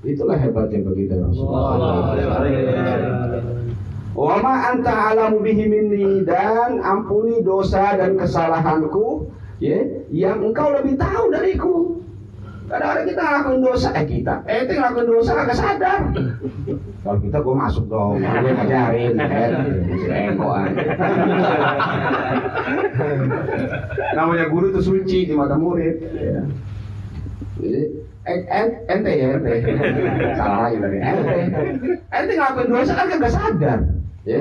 Itulah 0.04 0.36
hebatnya 0.36 0.84
bagi 0.84 1.08
kita 1.08 1.16
Rasulullah. 1.20 2.12
Wama 4.14 4.54
anta 4.70 5.10
alamu 5.10 5.42
bihi 5.42 5.66
minni 5.66 6.22
dan 6.22 6.78
ampuni 6.78 7.42
dosa 7.42 7.98
dan 7.98 8.14
kesalahanku 8.14 9.26
ya 9.58 9.82
yang 10.14 10.38
engkau 10.38 10.70
lebih 10.70 10.94
tahu 10.94 11.34
dariku. 11.34 11.98
Kadang-kadang 12.64 13.06
kita 13.12 13.20
ngelakuin 13.20 13.60
dosa, 13.60 13.92
eh 13.92 14.08
kita, 14.08 14.40
eh 14.48 14.64
itu 14.64 14.72
ngelakuin 14.72 15.04
dosa 15.04 15.36
agak 15.36 15.60
sadar. 15.60 16.00
Kalau 17.04 17.18
kita 17.20 17.38
gue 17.44 17.54
masuk 17.60 17.84
dong, 17.92 18.24
gue 18.24 18.52
ngajarin, 18.56 19.20
eh. 19.20 20.32
Namanya 24.16 24.48
guru 24.48 24.72
itu 24.72 24.80
suci 24.80 25.28
di 25.28 25.36
mata 25.36 25.60
murid. 25.60 26.08
Ya. 26.16 26.40
Jadi, 27.64 27.82
ente 28.92 29.12
ya 29.16 29.26
ente, 29.40 29.54
salah 30.36 30.68
tadi, 30.68 30.98
ente, 31.00 31.36
ente 32.12 32.32
ngelakuin 32.36 32.68
dosa 32.68 32.92
kan 32.92 33.16
gak 33.16 33.32
sadar, 33.32 33.80
ya, 34.28 34.40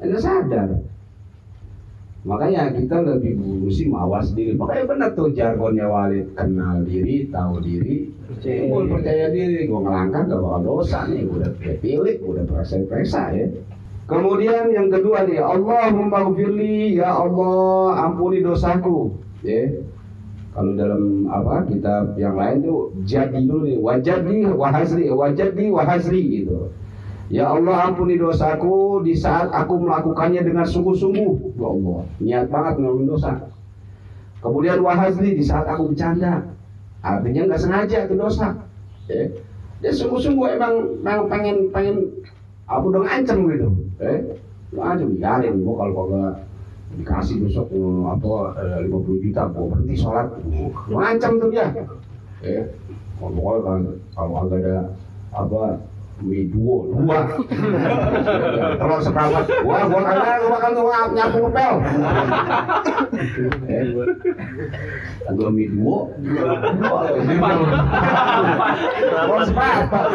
ente 0.00 0.16
sadar. 0.16 0.68
Makanya 2.24 2.72
kita 2.72 3.04
lebih 3.04 3.36
mesti 3.36 3.84
mawas 3.88 4.32
diri. 4.32 4.56
Makanya 4.56 4.84
benar 4.88 5.10
tuh 5.12 5.32
jargonnya 5.36 5.92
Walid 5.92 6.32
kenal 6.32 6.88
diri, 6.88 7.28
tahu 7.28 7.60
diri, 7.60 8.16
gue 8.40 8.82
percaya 8.88 9.28
diri, 9.28 9.68
gue 9.68 9.80
ngelangkah 9.84 10.24
gak 10.24 10.40
bakal 10.40 10.60
dosa 10.64 11.04
nih, 11.04 11.28
udah 11.28 11.52
pilih, 11.84 12.16
udah 12.24 12.44
perasa-perasa 12.48 13.36
ya. 13.36 13.46
Kemudian 14.08 14.72
yang 14.72 14.88
kedua 14.88 15.28
nih, 15.28 15.36
Allahumma 15.36 16.32
ya 16.96 17.12
Allah 17.12 18.08
ampuni 18.08 18.40
dosaku. 18.40 19.12
Ya. 19.44 19.68
Kalau 20.58 20.74
dalam 20.74 21.30
apa 21.30 21.70
kitab 21.70 22.18
yang 22.18 22.34
lain 22.34 22.66
tuh 22.66 22.90
jadi 23.06 23.46
dulu 23.46 23.62
nih, 23.62 23.78
wajadi 23.78 24.50
wahasri, 24.58 25.06
wajadi 25.06 25.70
wahasri 25.70 26.42
gitu. 26.42 26.74
Ya 27.30 27.46
Allah 27.46 27.86
ampuni 27.86 28.18
dosaku 28.18 29.06
di 29.06 29.14
saat 29.14 29.54
aku 29.54 29.78
melakukannya 29.86 30.42
dengan 30.42 30.66
sungguh-sungguh. 30.66 31.54
Ya 31.54 31.66
Allah, 31.70 32.00
niat 32.18 32.46
banget 32.50 32.74
ngelakuin 32.82 33.06
dosa. 33.06 33.54
Kemudian 34.42 34.82
wahazli 34.82 35.38
di 35.38 35.46
saat 35.46 35.70
aku 35.70 35.94
bercanda. 35.94 36.50
Artinya 37.06 37.54
nggak 37.54 37.62
sengaja 37.62 38.10
itu 38.10 38.18
dosa. 38.18 38.58
Ya. 39.06 39.30
Dia 39.78 39.94
sungguh-sungguh 39.94 40.58
emang, 40.58 40.74
emang 41.06 41.30
pengen 41.30 41.70
pengen 41.70 42.26
aku 42.66 42.90
dong 42.90 43.06
ancam 43.06 43.46
gitu. 43.46 43.78
Eh, 44.02 44.42
lu 44.74 44.82
aja 44.82 45.06
biarin 45.06 45.62
gua 45.62 45.86
kalau 45.86 45.94
kagak 45.94 46.47
dikasih 46.96 47.44
besok 47.44 47.68
eh, 47.74 48.02
apa 48.08 48.32
eh, 48.64 48.88
50 48.88 49.24
juta 49.28 49.42
gua 49.52 49.66
berhenti 49.76 49.96
sholat. 49.98 50.26
Lu 50.88 50.96
ancam 50.96 51.32
tuh 51.36 51.48
dia. 51.52 51.68
Eh, 52.40 52.62
kalau 53.18 53.34
pokoknya 53.34 53.60
kan 53.66 53.80
kalau 54.14 54.34
agak 54.46 54.58
ada 54.62 54.76
apa 55.34 55.62
mie 56.18 56.50
dua 56.50 56.78
dua. 56.90 57.18
Telur 58.78 59.00
seperempat 59.02 59.44
wah 59.62 59.86
gua 59.86 60.00
kagak 60.02 60.36
gua 60.42 60.50
bakal 60.58 60.70
tuh 60.74 60.90
nyapu 61.14 61.36
ngepel 61.46 61.74
eh 63.70 63.82
dua 65.34 65.48
mie 65.54 65.70
dua. 65.70 65.98
Telur 68.98 69.40
seperempat 69.46 70.06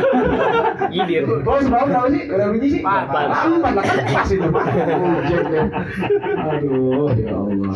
Gidir. 0.91 1.23
telur 1.23 1.59
seperempat 1.63 1.87
berapa 1.87 2.07
sih? 2.11 2.23
Berapa 2.27 2.51
biji 2.51 2.67
sih? 2.79 2.81
Empat. 2.83 3.05
empat 3.47 3.71
lah 3.71 3.83
kan 3.83 3.97
pas 4.11 4.27
itu 4.27 4.49
aduh 6.43 7.07
ya 7.15 7.33
Allah. 7.37 7.75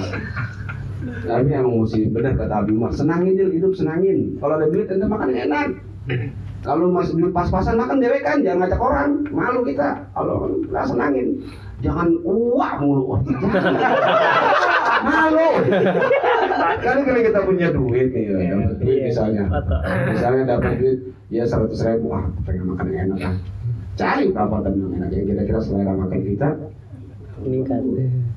Tapi 1.08 1.50
yang 1.54 1.70
mesti 1.72 2.10
benar 2.12 2.34
kata 2.36 2.66
Abi 2.66 2.72
Umar 2.76 2.92
senangin 2.92 3.38
dia 3.40 3.48
hidup 3.48 3.72
senangin. 3.78 4.36
Kalau 4.42 4.60
ada 4.60 4.68
duit 4.68 4.92
ente 4.92 5.08
makan 5.08 5.30
enak 5.32 5.68
kalau 6.68 6.92
masih 6.92 7.16
duit 7.16 7.32
pas-pasan 7.32 7.80
makan 7.80 8.04
dewek 8.04 8.28
kan 8.28 8.44
jangan 8.44 8.68
ngajak 8.68 8.82
orang. 8.84 9.24
Malu 9.32 9.64
kita. 9.64 10.04
Kalau 10.12 10.52
nggak 10.68 10.84
senangin 10.84 11.40
jangan 11.80 12.12
uak 12.28 12.74
mulu. 12.84 13.24
Malu. 15.08 15.50
Kali 16.84 17.02
kali 17.08 17.20
kita 17.32 17.40
punya 17.48 17.72
duit 17.72 18.12
nih 18.12 18.24
ya, 18.28 18.52
dapat 18.52 18.76
duit 18.84 19.00
misalnya. 19.08 19.44
Misalnya 20.12 20.44
dapat 20.44 20.72
duit 20.76 20.98
ya 21.32 21.48
seratus 21.48 21.80
ribu. 21.88 22.12
Ah 22.12 22.28
pengen 22.44 22.76
makan 22.76 22.86
yang 22.92 23.00
enak 23.08 23.20
kan 23.24 23.34
cari 23.96 24.26
perapatan 24.36 24.72
yang 24.76 24.92
enak. 25.00 25.10
Yang 25.16 25.26
kira-kira 25.32 25.60
selera 25.64 25.94
makan 25.96 26.20
kita 26.20 26.50
meningkat. 27.48 27.82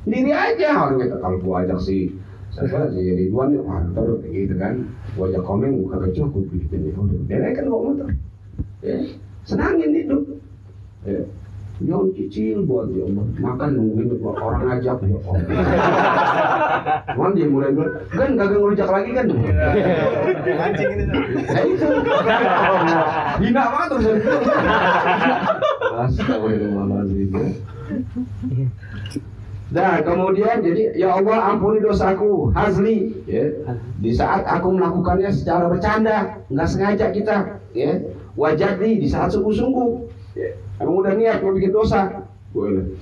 Diri 0.07 0.31
aja 0.31 0.69
orang 0.87 1.03
kita. 1.03 1.17
Kalau 1.19 1.37
gua 1.43 1.67
ajak 1.67 1.83
si 1.83 2.15
siapa 2.51 2.91
si 2.91 3.01
Ridwan 3.15 3.55
ya 3.55 3.63
ntar 3.95 4.09
gitu 4.27 4.55
kan. 4.59 4.75
Gua 5.15 5.31
ajak 5.31 5.43
komen 5.47 5.87
kagak 5.87 6.11
cukup 6.15 6.45
gitu 6.51 6.75
nih 6.75 6.95
udah 6.95 7.19
dia 7.31 7.51
kan 7.55 7.65
bawa 7.71 7.83
motor. 7.95 8.09
Ya 8.83 8.97
senangin 9.47 9.93
itu 9.97 10.17
ya 11.07 11.23
Yon 11.81 12.13
kecil 12.13 12.69
buat 12.69 12.93
ya 12.93 13.09
Allah 13.09 13.25
makan 13.41 13.71
nungguin 13.73 14.13
orang 14.21 14.69
ngajak 14.69 15.01
ya 15.01 15.17
Allah 15.25 15.41
Cuman 17.17 17.33
dia 17.33 17.49
mulai 17.49 17.73
bilang 17.73 18.05
kan 18.13 18.31
kagak 18.37 18.59
ngerujak 18.61 18.89
lagi 18.93 19.11
kan 19.17 19.25
Mancing 20.61 20.91
ini. 20.93 21.05
Nah 21.09 21.63
itu. 21.65 21.89
Hina 23.41 23.63
banget 23.73 23.89
terus 23.97 24.07
Astagfirullahaladzim 26.01 27.33
Nah 29.71 30.03
kemudian 30.03 30.67
jadi 30.67 30.99
ya 30.99 31.15
Allah 31.15 31.55
ampuni 31.55 31.79
dosaku 31.79 32.51
Hazli. 32.51 33.23
Ya. 33.31 33.55
Di 34.03 34.11
saat 34.11 34.43
aku 34.43 34.75
melakukannya 34.75 35.31
secara 35.31 35.71
bercanda 35.71 36.43
nggak 36.51 36.69
sengaja 36.69 37.07
kita 37.15 37.37
ya. 37.71 38.03
Wajadi 38.35 38.99
di 38.99 39.07
saat 39.07 39.31
sungguh-sungguh 39.31 39.91
ya. 40.35 40.59
Emang 40.83 41.07
udah 41.07 41.15
niat 41.15 41.39
mau 41.47 41.55
bikin 41.55 41.71
dosa. 41.71 42.27
Boleh. 42.51 42.99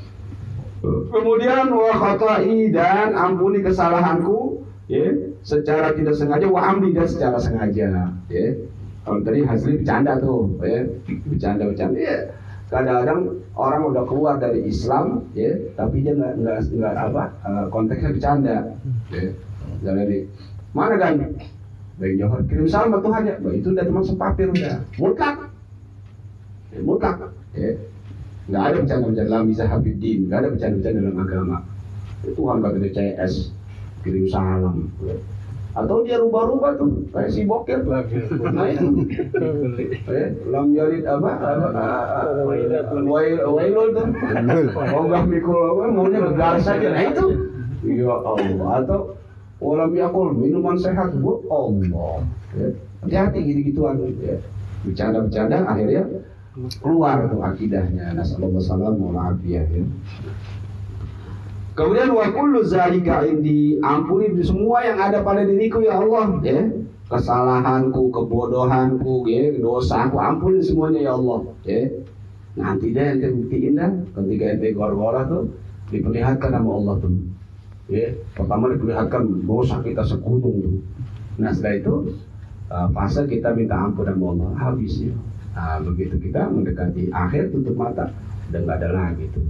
Kemudian 0.84 1.72
wa 1.72 1.90
khata'i 1.90 2.68
dan 2.68 3.16
ampuni 3.16 3.64
kesalahanku 3.64 4.60
ya. 4.92 5.08
Secara 5.40 5.96
tidak 5.96 6.20
sengaja 6.20 6.52
wa 6.52 6.60
amdi 6.68 6.92
dan 6.92 7.08
secara 7.08 7.40
sengaja 7.40 8.12
ya. 8.28 8.46
Kalau 9.08 9.24
tadi 9.24 9.40
hasil 9.40 9.80
bercanda 9.80 10.20
tuh 10.20 10.52
ya. 10.60 10.84
Bercanda 11.32 11.64
bercanda 11.64 11.96
ya 11.96 12.37
kadang-kadang 12.68 13.40
orang 13.56 13.82
udah 13.88 14.04
keluar 14.04 14.34
dari 14.36 14.68
Islam 14.68 15.24
ya 15.32 15.56
tapi 15.72 16.04
dia 16.04 16.12
nggak 16.12 16.32
nggak 16.44 16.58
nggak 16.68 16.94
apa 16.94 17.24
eh, 17.48 17.66
konteksnya 17.72 18.10
bercanda 18.12 18.56
ya. 19.08 19.30
Jadi 19.78 20.16
mana 20.76 20.94
kan 21.00 21.12
dari 21.98 22.14
Johor 22.20 22.44
kirim 22.46 22.68
salam 22.68 22.94
ke 22.94 22.98
Tuhan 23.02 23.22
ya. 23.26 23.34
Bah, 23.40 23.52
itu 23.56 23.68
udah 23.74 23.84
teman 23.84 24.04
sepapir 24.04 24.46
udah. 24.52 24.76
Mutlak. 25.00 25.36
Ya, 26.70 26.80
mutlak 26.84 27.16
ya. 27.56 27.72
Nggak 28.48 28.62
ada 28.64 28.76
bercanda-bercanda 28.84 29.28
dalam 29.28 29.46
bisa 29.48 29.64
habibin 29.68 30.18
nggak 30.28 30.38
ada 30.38 30.48
bercanda-bercanda 30.52 30.98
dalam 31.00 31.18
agama. 31.18 31.58
Itu 32.22 32.30
Tuhan 32.34 32.60
gak 32.60 32.74
CS 32.92 33.32
kirim 34.02 34.26
salam 34.26 34.90
atau 35.78 36.02
dia 36.02 36.18
rubah-rubah 36.18 36.74
tuh 36.74 37.06
kayak 37.14 37.30
si 37.30 37.46
bokir 37.46 37.86
nah 37.86 38.66
itu 38.66 39.06
eh, 40.10 40.34
lam 40.50 40.74
yalid 40.74 41.06
apa? 41.06 41.30
Wail 43.06 43.38
wailul. 43.46 43.88
Tuh. 43.94 44.08
Ogah 44.74 45.22
mikul 45.22 45.54
apa 45.54 45.84
maunya 45.94 46.18
begar 46.18 46.58
saja 46.58 46.88
nah 46.90 47.02
itu. 47.06 47.26
Ya 47.86 48.10
Allah 48.10 48.68
atau 48.82 49.14
walam 49.62 49.94
yakul 49.94 50.34
minuman 50.34 50.74
sehat 50.74 51.14
buat 51.22 51.46
Allah. 51.46 52.26
Ya. 52.58 52.68
hati-hati 52.98 53.38
gitu-gituan 53.46 54.02
ya. 54.18 54.42
bercanda-bercanda 54.82 55.62
akhirnya 55.62 56.02
keluar 56.82 57.30
tuh 57.30 57.38
akidahnya. 57.38 58.18
Nasallallahu 58.18 58.66
salam 58.66 58.98
wa 58.98 59.30
ya. 59.46 59.62
Kemudian 61.78 62.10
wa 62.10 62.26
kullu 62.34 62.66
zalika 62.66 63.22
indi 63.22 63.78
ampuni 63.78 64.34
semua 64.42 64.82
yang 64.82 64.98
ada 64.98 65.22
pada 65.22 65.46
diriku 65.46 65.78
ya 65.78 66.02
Allah 66.02 66.42
ya. 66.42 66.58
Kesalahanku, 67.08 68.12
kebodohanku, 68.12 69.24
ya, 69.30 69.56
dosaku 69.56 70.18
ampuni 70.18 70.60
semuanya 70.60 71.06
ya 71.06 71.12
Allah 71.14 71.40
ya. 71.62 71.86
Nanti 72.58 72.90
deh 72.90 73.14
ente 73.14 73.30
buktiin 73.30 73.78
dah 73.78 73.94
ketika 74.18 74.44
ente 74.58 74.74
gor-gora 74.74 75.22
tuh 75.30 75.54
diperlihatkan 75.94 76.50
sama 76.50 76.70
Allah 76.82 76.94
tuh. 76.98 77.14
Ya, 77.86 78.10
pertama 78.34 78.74
diperlihatkan 78.74 79.46
dosa 79.46 79.78
kita 79.80 80.02
segunung 80.02 80.58
tuh. 80.58 80.82
Nah 81.38 81.54
setelah 81.54 81.78
itu 81.78 81.94
uh, 82.74 82.90
fase 82.90 83.22
kita 83.30 83.54
minta 83.54 83.78
ampun 83.78 84.10
sama 84.10 84.24
Allah 84.34 84.50
habis 84.58 84.98
ya. 84.98 85.14
Nah, 85.54 85.82
begitu 85.82 86.18
kita 86.22 86.50
mendekati 86.50 87.10
akhir 87.10 87.50
tutup 87.54 87.74
mata 87.74 88.14
dan 88.50 88.66
nggak 88.66 88.78
ada 88.78 88.90
lagi 88.94 89.26
tuh. 89.30 89.46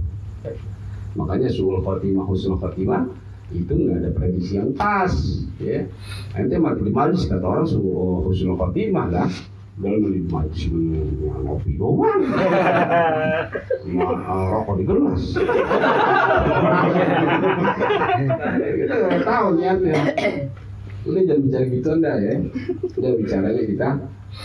Makanya 1.17 1.49
suul 1.49 1.81
khotimah 1.81 2.25
husnul 2.25 2.61
khotimah 2.61 3.09
itu 3.49 3.73
nggak 3.73 3.97
ada 4.05 4.09
prediksi 4.13 4.61
yang 4.61 4.77
pas, 4.77 5.09
ya. 5.57 5.89
Nanti 6.37 6.55
mati 6.61 6.85
di 6.85 6.93
majlis 6.93 7.25
kata 7.25 7.41
orang 7.41 7.65
suul 7.65 7.89
oh, 7.89 8.19
husnul 8.29 8.57
khotimah 8.57 9.09
lah. 9.09 9.29
Dalam 9.79 10.11
di 10.11 10.21
majlis 10.27 10.67
yang 10.67 11.47
ngopi 11.47 11.79
doang, 11.79 12.19
Nah, 13.89 14.43
rokok 14.51 14.75
di 14.77 14.83
gelas. 14.85 15.23
kita 18.75 18.93
nggak 18.99 19.23
tahu 19.23 19.47
niatnya. 19.55 19.95
Udah 21.07 21.21
jangan 21.23 21.41
bicara 21.47 21.65
gitu 21.71 21.87
anda 21.95 22.11
ya. 22.19 22.35
Udah 22.99 23.11
bicaranya 23.15 23.63
kita 23.63 23.89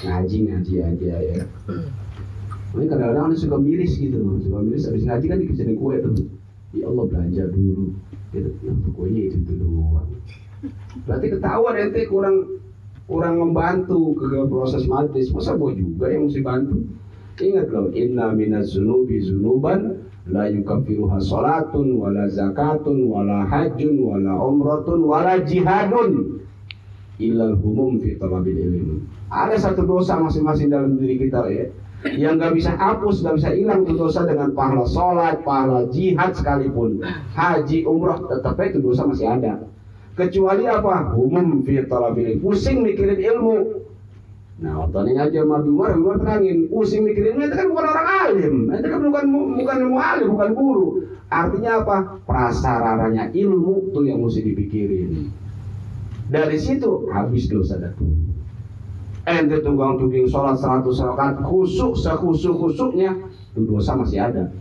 ngaji 0.07 0.37
ngaji 0.49 0.75
aja 0.81 1.15
ya. 1.19 1.43
Ini 2.75 2.85
kadang-kadang 2.91 3.35
suka 3.39 3.57
miris 3.59 3.99
gitu, 3.99 4.19
suka 4.43 4.59
miris 4.63 4.87
habis 4.87 5.03
ngaji 5.07 5.27
kan 5.31 5.39
dikejarin 5.43 5.77
kue 5.79 5.99
tuh. 5.99 6.15
Ya 6.75 6.91
Allah 6.91 7.05
belanja 7.07 7.45
dulu, 7.55 7.95
gitu. 8.35 8.51
Nah, 8.67 8.91
kuenya 8.99 9.31
itu 9.31 9.39
itu 9.47 9.55
doang. 9.63 10.11
Berarti 11.07 11.27
ketahuan 11.31 11.79
ente 11.79 12.03
kurang 12.11 12.59
kurang 13.07 13.39
membantu 13.39 14.19
ke 14.19 14.27
proses 14.51 14.85
majlis. 14.91 15.31
Masa 15.31 15.55
gua 15.55 15.71
juga 15.71 16.11
yang 16.11 16.27
mesti 16.27 16.43
bantu? 16.43 16.83
Ingat 17.39 17.67
loh, 17.71 17.91
inna 17.95 18.35
minaz 18.35 18.75
zunubi 18.75 19.23
zunuban 19.23 20.03
la 20.31 20.51
yukaffiruha 20.51 21.19
salatun 21.21 22.01
wala 22.01 22.27
zakatun 22.31 23.07
wala 23.07 23.45
hajjun 23.47 24.01
wala 24.01 24.35
umratun 24.41 25.05
wala 25.05 25.37
jihadun 25.43 26.41
illal 27.21 27.55
humum 27.59 28.03
fi 28.03 28.19
talabil 28.19 28.59
ilm. 28.59 29.07
Ada 29.31 29.71
satu 29.71 29.87
dosa 29.87 30.19
masing-masing 30.19 30.71
dalam 30.71 30.99
diri 30.99 31.19
kita 31.23 31.47
ya 31.51 31.71
yang 32.13 32.37
nggak 32.37 32.53
bisa 32.53 32.77
hapus, 32.77 33.25
nggak 33.25 33.37
bisa 33.41 33.51
hilang 33.57 33.89
itu 33.89 33.97
dosa 33.97 34.29
dengan 34.29 34.53
pahala 34.53 34.85
sholat, 34.85 35.41
pahala 35.41 35.89
jihad 35.89 36.37
sekalipun, 36.37 37.01
haji, 37.33 37.89
umrah, 37.89 38.21
tetap 38.29 38.61
itu 38.61 38.79
dosa 38.85 39.09
masih 39.09 39.29
ada. 39.33 39.65
Kecuali 40.15 40.69
apa? 40.69 41.17
Umum 41.17 41.65
fi 41.65 41.83
talabil. 41.89 42.39
Pusing 42.39 42.87
mikirin 42.87 43.19
ilmu. 43.19 43.83
Nah, 44.55 44.87
waktu 44.87 45.19
aja 45.19 45.43
sama 45.43 45.59
Abi 45.59 45.71
Umar, 45.75 45.99
Umar 45.99 46.17
terangin, 46.23 46.71
pusing 46.71 47.03
mikirin 47.03 47.43
itu 47.43 47.59
kan 47.59 47.67
bukan 47.67 47.91
orang 47.91 48.09
alim, 48.23 48.55
itu 48.71 48.87
kan 48.87 49.01
bukan 49.03 49.25
bukan 49.59 49.77
ilmu 49.83 49.99
alim, 49.99 50.29
bukan 50.31 50.51
guru. 50.55 50.87
Artinya 51.27 51.83
apa? 51.83 51.97
Prasararanya 52.23 53.35
ilmu 53.35 53.91
tuh 53.91 54.07
yang 54.07 54.23
mesti 54.23 54.47
dipikirin. 54.47 55.35
Dari 56.31 56.57
situ 56.63 57.11
habis 57.11 57.51
dosa 57.51 57.83
datu. 57.83 58.07
Ente 59.25 59.57
tunggang 59.65 59.97
tungging 59.97 60.29
sholat 60.29 60.61
100 60.61 60.85
rakaat 60.85 61.41
khusuk 61.41 61.97
sekhusuk 61.97 62.61
khusuknya 62.61 63.17
itu 63.57 63.65
dosa 63.65 63.97
masih 63.97 64.21
ada. 64.21 64.53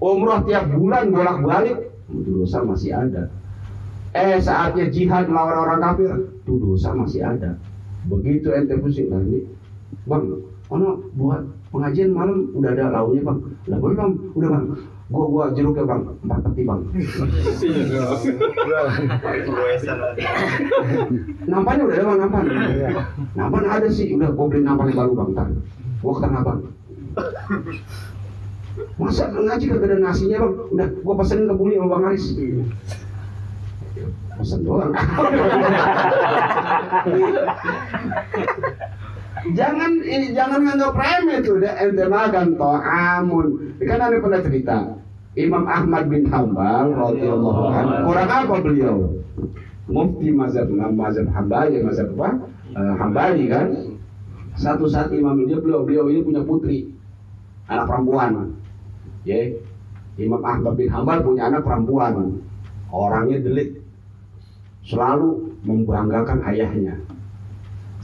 Umroh 0.00 0.40
tiap 0.48 0.72
bulan 0.72 1.12
bolak 1.12 1.44
balik 1.44 1.78
itu 2.08 2.40
dosa 2.40 2.64
masih 2.64 2.96
ada. 2.96 3.28
Eh 4.16 4.40
saatnya 4.40 4.88
jihad 4.88 5.28
melawan 5.28 5.60
orang 5.60 5.80
kafir 5.84 6.12
itu 6.40 6.52
dosa 6.56 6.96
masih 6.96 7.20
ada. 7.20 7.60
Begitu 8.08 8.48
ente 8.56 8.80
pusing 8.80 9.12
nah 9.12 9.20
ini, 9.20 9.44
bang, 10.08 10.24
ono 10.72 11.04
buat 11.12 11.44
pengajian 11.68 12.16
malam 12.16 12.48
udah 12.56 12.72
ada 12.72 12.96
launya 12.96 13.20
bang. 13.28 13.38
Lah 13.68 13.76
belum, 13.76 14.32
udah 14.32 14.48
bang. 14.56 14.64
Gua 15.06 15.22
gua 15.30 15.54
jeruk 15.54 15.78
ya 15.78 15.86
bang, 15.86 16.02
empat 16.02 16.50
peti 16.50 16.66
bang. 16.66 16.82
Nampannya 21.46 21.86
udah 21.86 21.94
ada 21.94 22.10
bang 22.10 22.18
nampan. 22.26 22.50
Nampan 23.38 23.70
ada 23.70 23.86
sih, 23.86 24.18
udah 24.18 24.34
gua 24.34 24.50
beli 24.50 24.66
nampan 24.66 24.90
yang 24.90 24.98
baru 24.98 25.14
bang. 25.14 25.30
Ntar. 25.30 25.46
Gua 26.02 26.10
ke 26.10 26.26
tanah 26.26 26.42
bang. 26.42 26.58
Masa 28.98 29.30
ngaji 29.30 29.64
kagak 29.70 29.94
ada 29.94 30.02
nasinya 30.02 30.42
bang? 30.42 30.74
Udah, 30.74 30.90
gua 31.06 31.14
pesenin 31.22 31.46
ke 31.46 31.54
Buli 31.54 31.78
sama 31.78 31.86
Bang 31.86 32.10
Aris. 32.10 32.26
Pesen 34.36 34.60
doang. 34.66 34.90
jangan 39.54 39.92
jangan 40.32 40.60
nganggap 40.64 40.96
remeh 40.96 41.38
deh 41.44 41.74
ente 41.78 42.04
toh 42.58 42.76
amun 42.80 43.46
kan 43.78 43.98
ada 44.00 44.16
pernah 44.18 44.40
cerita. 44.42 44.78
Imam 45.36 45.68
Ahmad 45.68 46.08
bin 46.08 46.24
Hambal 46.32 46.96
radhiyallahu 46.96 47.62
anhu. 47.68 48.08
Kurang 48.08 48.30
apa 48.32 48.54
beliau? 48.64 48.96
Mufti 49.86 50.32
mazhab 50.32 50.72
mazhab 50.72 51.28
Hambali 51.28 51.84
mazhab 51.84 52.08
apa? 52.16 52.30
Eh, 52.72 52.94
Hambali 52.96 53.44
kan? 53.46 53.66
Satu 54.56 54.88
saat 54.88 55.12
imam 55.12 55.36
dia 55.44 55.60
beliau 55.60 55.84
beliau 55.84 56.08
ini 56.08 56.24
punya 56.24 56.40
putri. 56.40 56.88
Anak 57.68 57.84
perempuan. 57.84 58.56
Ya. 59.28 59.52
Imam 60.16 60.40
Ahmad 60.40 60.80
bin 60.80 60.88
Hambal 60.88 61.20
punya 61.20 61.52
anak 61.52 61.60
perempuan. 61.68 62.40
Orangnya 62.88 63.36
delik. 63.44 63.84
Selalu 64.88 65.60
membanggakan 65.68 66.40
ayahnya 66.48 67.05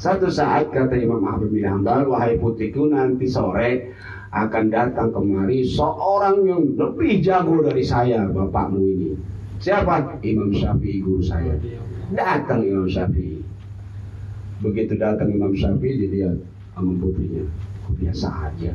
satu 0.02 0.26
saat 0.26 0.74
kata 0.74 0.98
Imam 0.98 1.22
Ahmad 1.22 1.54
bin 1.54 1.62
Hambal, 1.62 2.10
wahai 2.10 2.34
putriku 2.34 2.90
nanti 2.90 3.30
sore 3.30 3.94
akan 4.34 4.66
datang 4.66 5.14
kemari 5.14 5.62
seorang 5.62 6.42
yang 6.42 6.74
lebih 6.74 7.22
jago 7.22 7.62
dari 7.62 7.86
saya, 7.86 8.26
bapakmu 8.26 8.82
ini. 8.82 9.14
Siapa? 9.62 10.18
Imam 10.26 10.50
Syafi'i 10.50 10.98
guru 11.06 11.22
saya. 11.22 11.54
Datang 12.10 12.66
Imam 12.66 12.90
Syafi'i. 12.90 13.46
Begitu 14.58 14.98
datang 14.98 15.30
Imam 15.30 15.54
Syafi'i, 15.54 15.94
dilihat 15.94 16.34
sama 16.74 16.98
putrinya. 16.98 17.46
Biasa 17.94 18.50
aja. 18.50 18.74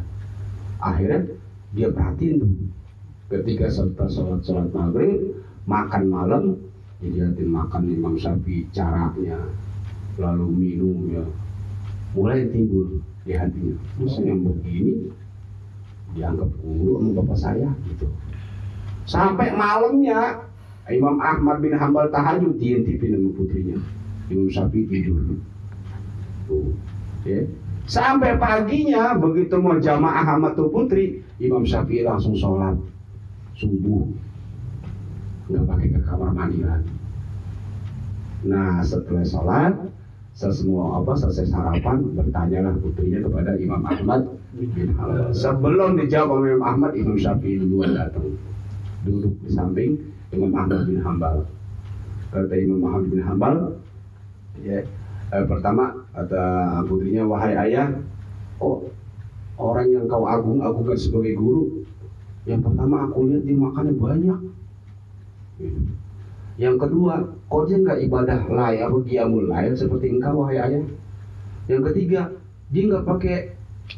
Akhirnya 0.79 1.27
dia 1.75 1.91
perhatiin 1.91 2.39
tuh. 2.39 2.51
Ketika 3.27 3.67
serta 3.67 4.07
sholat 4.07 4.47
sholat 4.47 4.71
maghrib, 4.71 5.43
makan 5.67 6.03
malam, 6.07 6.43
dilihatin 7.03 7.51
makan 7.51 7.83
Imam 7.91 8.15
Syafi'i 8.15 8.71
caranya, 8.71 9.43
lalu 10.17 10.45
minumnya, 10.49 11.23
mulai 12.17 12.49
timbul 12.49 13.01
di 13.23 13.34
hatinya. 13.38 13.77
Masa 14.01 14.19
yang 14.25 14.41
begini 14.41 15.13
dianggap 16.17 16.49
guru 16.62 16.99
sama 16.99 17.12
bapak 17.21 17.38
saya 17.38 17.69
gitu. 17.86 18.10
Sampai 19.08 19.53
malamnya 19.56 20.43
Imam 20.89 21.19
Ahmad 21.19 21.60
bin 21.63 21.75
Hambal 21.75 22.10
tahajud 22.12 22.58
diintipin 22.60 23.15
sama 23.15 23.30
putrinya. 23.38 23.77
Imam 24.27 24.51
Syafi'i 24.51 24.88
tidur. 24.88 25.39
Tuh, 26.47 26.75
ya. 27.23 27.47
Sampai 27.88 28.36
paginya 28.36 29.15
begitu 29.15 29.56
mau 29.63 29.80
jamaah 29.80 30.27
sama 30.27 30.51
tuh 30.51 30.67
putri, 30.67 31.23
Imam 31.39 31.63
Syafi'i 31.63 32.03
langsung 32.03 32.36
sholat 32.36 32.75
subuh. 33.56 34.03
Nggak 35.47 35.63
pakai 35.63 35.88
ke 35.95 35.99
kamar 36.03 36.32
mandi 36.36 36.60
lagi. 36.67 36.91
Nah 38.43 38.84
setelah 38.84 39.23
sholat, 39.23 39.73
sesemua 40.38 41.02
apa 41.02 41.17
selesai 41.17 41.50
sarapan 41.50 42.13
bertanyalah 42.13 42.78
putrinya 42.78 43.26
kepada 43.26 43.58
Imam 43.58 43.82
Ahmad 43.82 44.21
bin 44.54 44.93
Hambal. 44.93 45.34
Sebelum 45.34 45.97
dijawab 45.97 46.30
oleh 46.38 46.54
Imam 46.54 46.65
Ahmad, 46.69 46.91
Imam 46.93 47.17
Syafi'i 47.17 47.58
duluan 47.58 47.97
datang 47.97 48.38
duduk 49.02 49.34
di 49.41 49.50
samping 49.50 49.97
Imam 50.30 50.54
Ahmad 50.54 50.86
bin 50.86 51.02
Hambal. 51.02 51.50
Kata 52.30 52.54
Imam 52.54 52.86
Ahmad 52.86 53.10
bin 53.10 53.21
Hambal, 53.26 53.82
ya, 54.62 54.86
eh, 55.34 55.45
pertama 55.50 56.06
kata 56.13 56.43
putrinya, 56.86 57.26
wahai 57.26 57.58
ayah, 57.58 57.97
oh 58.62 58.86
orang 59.58 59.89
yang 59.89 60.06
kau 60.06 60.30
agung-agungkan 60.30 61.02
sebagai 61.02 61.34
guru, 61.34 61.82
yang 62.45 62.62
pertama 62.62 63.10
aku 63.10 63.26
lihat 63.26 63.41
dia 63.41 63.58
makannya 63.58 63.93
banyak. 63.97 64.39
Gitu. 65.58 65.82
Yang 66.62 66.76
kedua, 66.86 67.37
kau 67.47 67.63
dia 67.63 67.79
nggak 67.79 68.03
ibadah 68.03 68.39
lay 68.51 68.83
atau 68.83 68.99
qiyamul 69.03 69.47
lail 69.47 69.73
seperti 69.73 70.12
engkau 70.12 70.43
wahai 70.43 70.60
ayah. 70.60 70.83
Yang 71.67 71.81
ketiga, 71.91 72.21
dia 72.71 72.83
nggak 72.91 73.05
pakai 73.07 73.38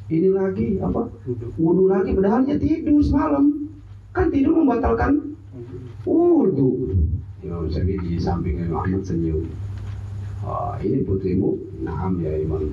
ini 0.09 0.29
lagi 0.29 0.77
apa? 0.81 1.09
Wudhu 1.57 1.89
lagi 1.89 2.13
padahal 2.13 2.45
dia 2.45 2.57
tidur 2.61 3.01
semalam. 3.01 3.69
Kan 4.13 4.29
tidur 4.29 4.61
membatalkan 4.61 5.33
wudhu. 6.05 6.93
Imam 7.39 7.65
Syafi'i 7.71 8.03
di 8.03 8.19
samping 8.19 8.61
Imam 8.61 8.83
Ahmad 8.83 9.01
senyum. 9.01 9.47
Oh, 10.43 10.75
ini 10.83 11.03
putrimu? 11.07 11.55
Naam 11.81 12.19
ya 12.19 12.35
Imam. 12.35 12.69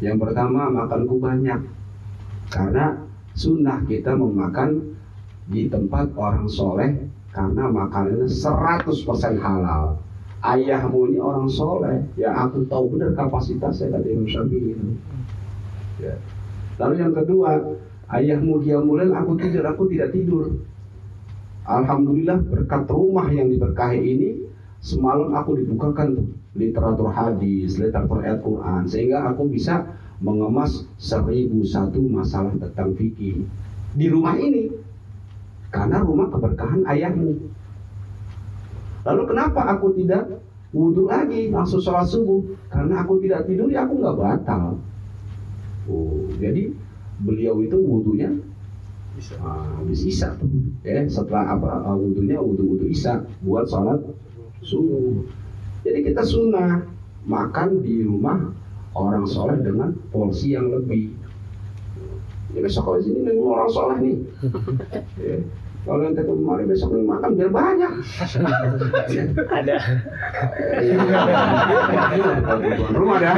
Yang 0.00 0.16
pertama 0.16 0.72
makanku 0.72 1.20
banyak. 1.20 1.60
Karena 2.50 2.98
sunnah 3.36 3.84
kita 3.86 4.16
memakan 4.16 4.96
di 5.46 5.68
tempat 5.70 6.10
orang 6.16 6.48
soleh 6.50 7.09
karena 7.30 7.70
makanannya 7.70 8.26
100% 8.26 9.38
halal. 9.38 9.98
Ayahmu 10.40 11.12
ini 11.12 11.18
orang 11.20 11.46
soleh. 11.52 12.00
Ya 12.16 12.32
aku 12.32 12.64
tahu 12.64 12.96
benar 12.96 13.12
kapasitasnya 13.12 13.92
kata 13.92 14.08
Imam 14.08 14.24
Syafi'i 14.24 14.72
ya. 16.00 16.16
lalu 16.80 16.94
yang 16.96 17.12
kedua 17.12 17.76
ayahmu 18.08 18.64
dia 18.64 18.80
mulai 18.80 19.12
aku 19.12 19.36
tidur 19.36 19.64
aku 19.68 19.84
tidak 19.92 20.16
tidur. 20.16 20.64
Alhamdulillah 21.68 22.40
berkat 22.40 22.88
rumah 22.88 23.28
yang 23.28 23.52
diberkahi 23.52 24.00
ini 24.00 24.30
semalam 24.80 25.36
aku 25.36 25.60
dibukakan 25.60 26.32
literatur 26.56 27.12
hadis 27.12 27.76
literatur 27.76 28.24
ayat 28.24 28.40
Quran 28.40 28.82
sehingga 28.88 29.28
aku 29.28 29.44
bisa 29.44 29.92
mengemas 30.24 30.88
seribu 30.96 31.60
satu 31.68 32.00
masalah 32.00 32.56
tentang 32.56 32.96
fikih. 32.96 33.44
Di 33.92 34.06
rumah 34.08 34.40
ini 34.40 34.72
karena 35.70 36.02
rumah 36.02 36.26
keberkahan 36.30 36.82
ayahmu 36.86 37.50
Lalu 39.00 39.22
kenapa 39.32 39.64
aku 39.76 39.96
tidak 39.96 40.44
wudhu 40.76 41.08
lagi 41.08 41.48
langsung 41.48 41.80
sholat 41.80 42.04
subuh? 42.04 42.44
Karena 42.68 43.00
aku 43.00 43.16
tidak 43.24 43.48
tidur 43.48 43.72
ya 43.72 43.88
aku 43.88 43.96
nggak 43.96 44.18
batal. 44.18 44.76
Oh, 45.88 46.28
jadi 46.36 46.76
beliau 47.24 47.64
itu 47.64 47.76
wudhunya 47.80 48.28
bisa 49.16 49.34
ah, 49.40 49.80
habis 49.80 50.04
isya 50.04 50.36
tuh. 50.36 50.48
Ya, 50.84 51.02
setelah 51.08 51.56
apa 51.56 51.70
uh, 51.88 51.96
wudhunya 51.96 52.38
wudhu 52.38 52.76
wudhu 52.76 52.86
isya 52.92 53.24
buat 53.40 53.64
sholat 53.66 54.04
subuh. 54.60 55.24
Jadi 55.80 56.12
kita 56.12 56.20
sunnah 56.20 56.84
makan 57.24 57.80
di 57.80 58.04
rumah 58.04 58.52
orang 58.92 59.24
soleh 59.24 59.56
dengan 59.64 59.96
porsi 60.12 60.52
yang 60.52 60.68
lebih. 60.68 61.16
Ya 62.50 62.60
besok 62.66 62.82
kalau 62.82 62.98
sini 62.98 63.20
memang 63.22 63.46
orang 63.46 63.70
soleh 63.70 63.96
nih. 64.02 64.16
Ya. 65.20 65.36
Kalau 65.80 66.04
yang 66.04 66.12
ketemu 66.12 66.44
kemarin 66.44 66.66
besok 66.68 66.88
nih 66.92 67.04
makan 67.08 67.30
biar 67.40 67.50
banyak. 67.56 67.92
Ada. 69.58 69.76
Tuan 72.76 72.92
rumah 72.92 73.16
dah. 73.16 73.34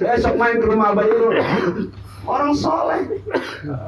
besok 0.00 0.34
main 0.40 0.56
ke 0.56 0.64
rumah 0.64 0.86
Abah 0.96 1.04
Irul. 1.04 1.36
Orang 2.28 2.52
soleh 2.56 3.04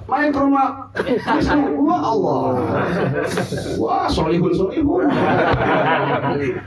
main 0.09 0.29
ke 0.33 0.40
rumah 0.40 0.88
Wisnu, 0.97 1.77
wah 1.85 2.01
Allah, 2.09 2.40
wah 3.77 4.07
solihun 4.09 4.53
solihun, 4.57 5.07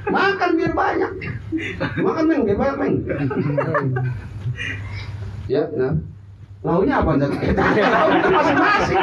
makan 0.06 0.50
biar 0.54 0.74
banyak, 0.78 1.12
makan 1.98 2.24
meng 2.30 2.42
biar 2.46 2.58
banyak 2.62 2.78
meng. 2.78 2.96
Ya, 5.52 5.68
nah, 5.76 5.94
Launya 6.64 7.04
apa 7.04 7.20
Lalu 7.20 8.14
itu 8.16 8.30
masing-masing. 8.32 9.00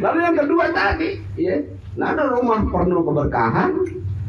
Lalu 0.00 0.18
yang 0.24 0.36
kedua 0.40 0.64
tadi, 0.72 1.20
ya, 1.36 1.60
nah 2.00 2.16
ada 2.16 2.32
rumah 2.32 2.64
penuh 2.64 3.04
keberkahan. 3.04 3.70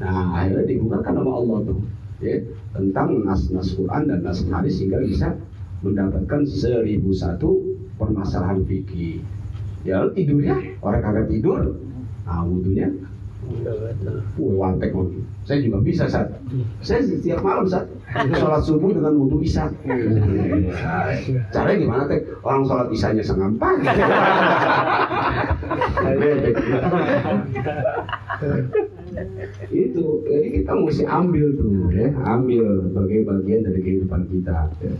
Nah, 0.03 0.35
akhirnya 0.35 0.67
dibukakan 0.67 1.23
sama 1.23 1.31
Allah 1.31 1.57
tuh, 1.63 1.79
ya, 2.19 2.35
tentang 2.75 3.23
nas-nas 3.23 3.71
Quran 3.79 4.11
dan 4.11 4.19
nas 4.19 4.43
hadis 4.51 4.75
sehingga 4.75 4.99
bisa 4.99 5.39
mendapatkan 5.79 6.43
seribu 6.43 7.15
satu 7.15 7.63
permasalahan 7.95 8.67
fikih. 8.67 9.23
Ya 9.87 10.03
tidurnya 10.11 10.59
orang 10.83 10.99
kagak 10.99 11.31
tidur, 11.31 11.79
nah 12.27 12.43
wudhunya 12.43 12.91
wantek 14.35 14.91
Saya 15.47 15.63
juga 15.63 15.77
bisa 15.79 16.03
saat. 16.11 16.35
Saya 16.83 16.99
setiap 17.05 17.39
malam 17.39 17.63
saat 17.63 17.87
sholat 18.39 18.61
subuh 18.63 18.91
dengan 18.93 19.13
wudhu 19.17 19.41
isya. 19.43 19.67
Caranya 21.51 21.77
gimana 21.79 22.03
teh? 22.07 22.21
Orang 22.45 22.63
sholat 22.63 22.87
isanya 22.93 23.23
sengampan. 23.25 23.81
itu 29.71 30.03
jadi 30.27 30.47
kita 30.59 30.71
mesti 30.75 31.07
ambil 31.07 31.55
tuh 31.55 31.87
ya 31.95 32.11
ambil 32.27 32.83
sebagai 32.83 33.23
bagian 33.23 33.63
dari 33.63 33.79
kehidupan 33.79 34.27
kita 34.27 34.67
ya. 34.83 34.91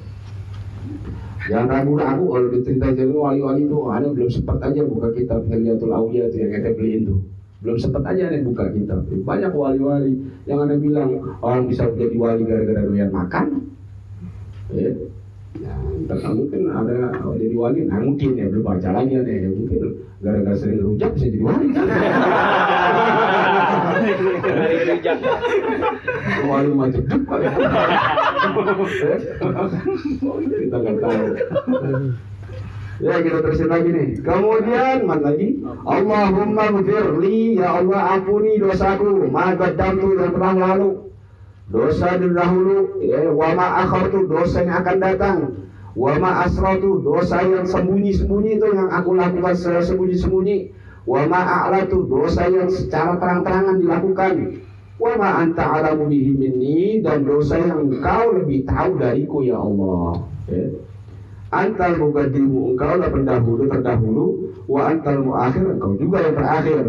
Jangan 1.45 1.67
ragu-ragu 1.67 2.25
kalau 2.25 2.47
cerita 2.63 2.95
jadi 2.95 3.11
wali-wali 3.11 3.67
itu 3.67 3.77
ada 3.91 4.07
belum 4.07 4.29
sempat 4.31 4.57
aja 4.65 4.81
buka 4.87 5.13
kitab 5.13 5.45
Heliatul 5.51 5.93
Aulia 5.93 6.31
itu 6.31 6.41
yang 6.41 6.51
kita 6.57 6.71
beliin 6.73 7.01
tuh 7.05 7.19
belum 7.65 7.77
sempat 7.81 8.05
aja 8.13 8.29
nih 8.29 8.45
buka 8.45 8.69
kitab 8.69 9.01
banyak 9.25 9.49
wali-wali 9.49 10.13
yang 10.45 10.61
ada 10.61 10.77
bilang 10.77 11.17
orang 11.41 11.65
bisa 11.65 11.89
jadi 11.97 12.13
wali 12.13 12.45
gara-gara 12.45 12.85
doyan 12.85 13.09
makan 13.09 13.73
ya 14.69 14.93
Ya, 15.55 15.71
entah 15.71 16.19
mungkin 16.35 16.67
ada 16.67 17.15
jadi 17.39 17.55
wali, 17.55 17.87
nah 17.87 18.03
mungkin 18.03 18.35
ya 18.35 18.51
belum 18.51 18.59
baca 18.59 18.91
lagi 18.91 19.15
ya, 19.15 19.23
ya 19.23 19.47
mungkin 19.47 20.03
gara-gara 20.19 20.51
sering 20.59 20.83
rujak 20.83 21.15
bisa 21.15 21.31
jadi 21.31 21.39
wali 21.39 21.67
kan? 21.71 21.87
wali 26.51 26.69
macam 26.75 27.01
ya? 27.07 27.51
Kita 30.59 30.75
nggak 30.75 30.97
tahu. 30.99 31.23
Ya 33.03 33.19
kita 33.19 33.43
terusin 33.43 33.67
lagi 33.67 33.89
nih. 33.91 34.07
Kemudian 34.23 35.03
mana 35.03 35.35
lagi? 35.35 35.59
Allahumma 35.83 36.71
gfirli 36.79 37.59
ya 37.59 37.83
Allah 37.83 38.15
ampuni 38.15 38.55
dosaku. 38.55 39.27
Maka 39.27 39.75
damtu 39.75 40.15
yang 40.15 40.31
telah 40.31 40.53
lalu 40.55 41.05
dosa 41.69 42.13
dahulu 42.21 43.01
ya 43.01 43.25
wa 43.33 43.49
ma 43.57 43.81
akhartu 43.81 44.29
dosa 44.29 44.61
yang 44.61 44.85
akan 44.85 44.97
datang 45.01 45.37
wa 45.97 46.13
ma 46.21 46.45
asratu 46.45 47.01
dosa 47.01 47.41
yang 47.41 47.65
sembunyi-sembunyi 47.65 48.61
itu 48.61 48.67
yang 48.69 48.91
aku 48.93 49.17
lakukan 49.17 49.55
secara 49.57 49.81
sembunyi-sembunyi 49.81 50.57
wa 51.09 51.25
ma 51.25 51.41
a'latu 51.41 52.05
dosa 52.05 52.51
yang 52.51 52.69
secara 52.69 53.17
terang-terangan 53.17 53.81
dilakukan 53.81 54.33
wa 55.01 55.13
ma 55.17 55.29
anta 55.41 55.63
alamu 55.81 56.05
bihi 56.05 57.01
dan 57.01 57.25
dosa 57.25 57.57
yang 57.57 57.89
engkau 57.89 58.37
lebih 58.37 58.67
tahu 58.69 59.01
dariku 59.01 59.41
ya 59.41 59.57
Allah 59.57 60.21
ya. 60.51 60.69
Antal 61.63 61.95
mubadimu 61.95 62.75
engkau 62.75 62.99
lah 62.99 63.07
pendahulu 63.07 63.63
terdahulu. 63.71 64.25
Wa 64.65 64.91
antal 64.91 65.23
muakhir 65.23 65.77
engkau 65.77 65.95
juga 65.95 66.25
yang 66.25 66.35
terakhir. 66.35 66.83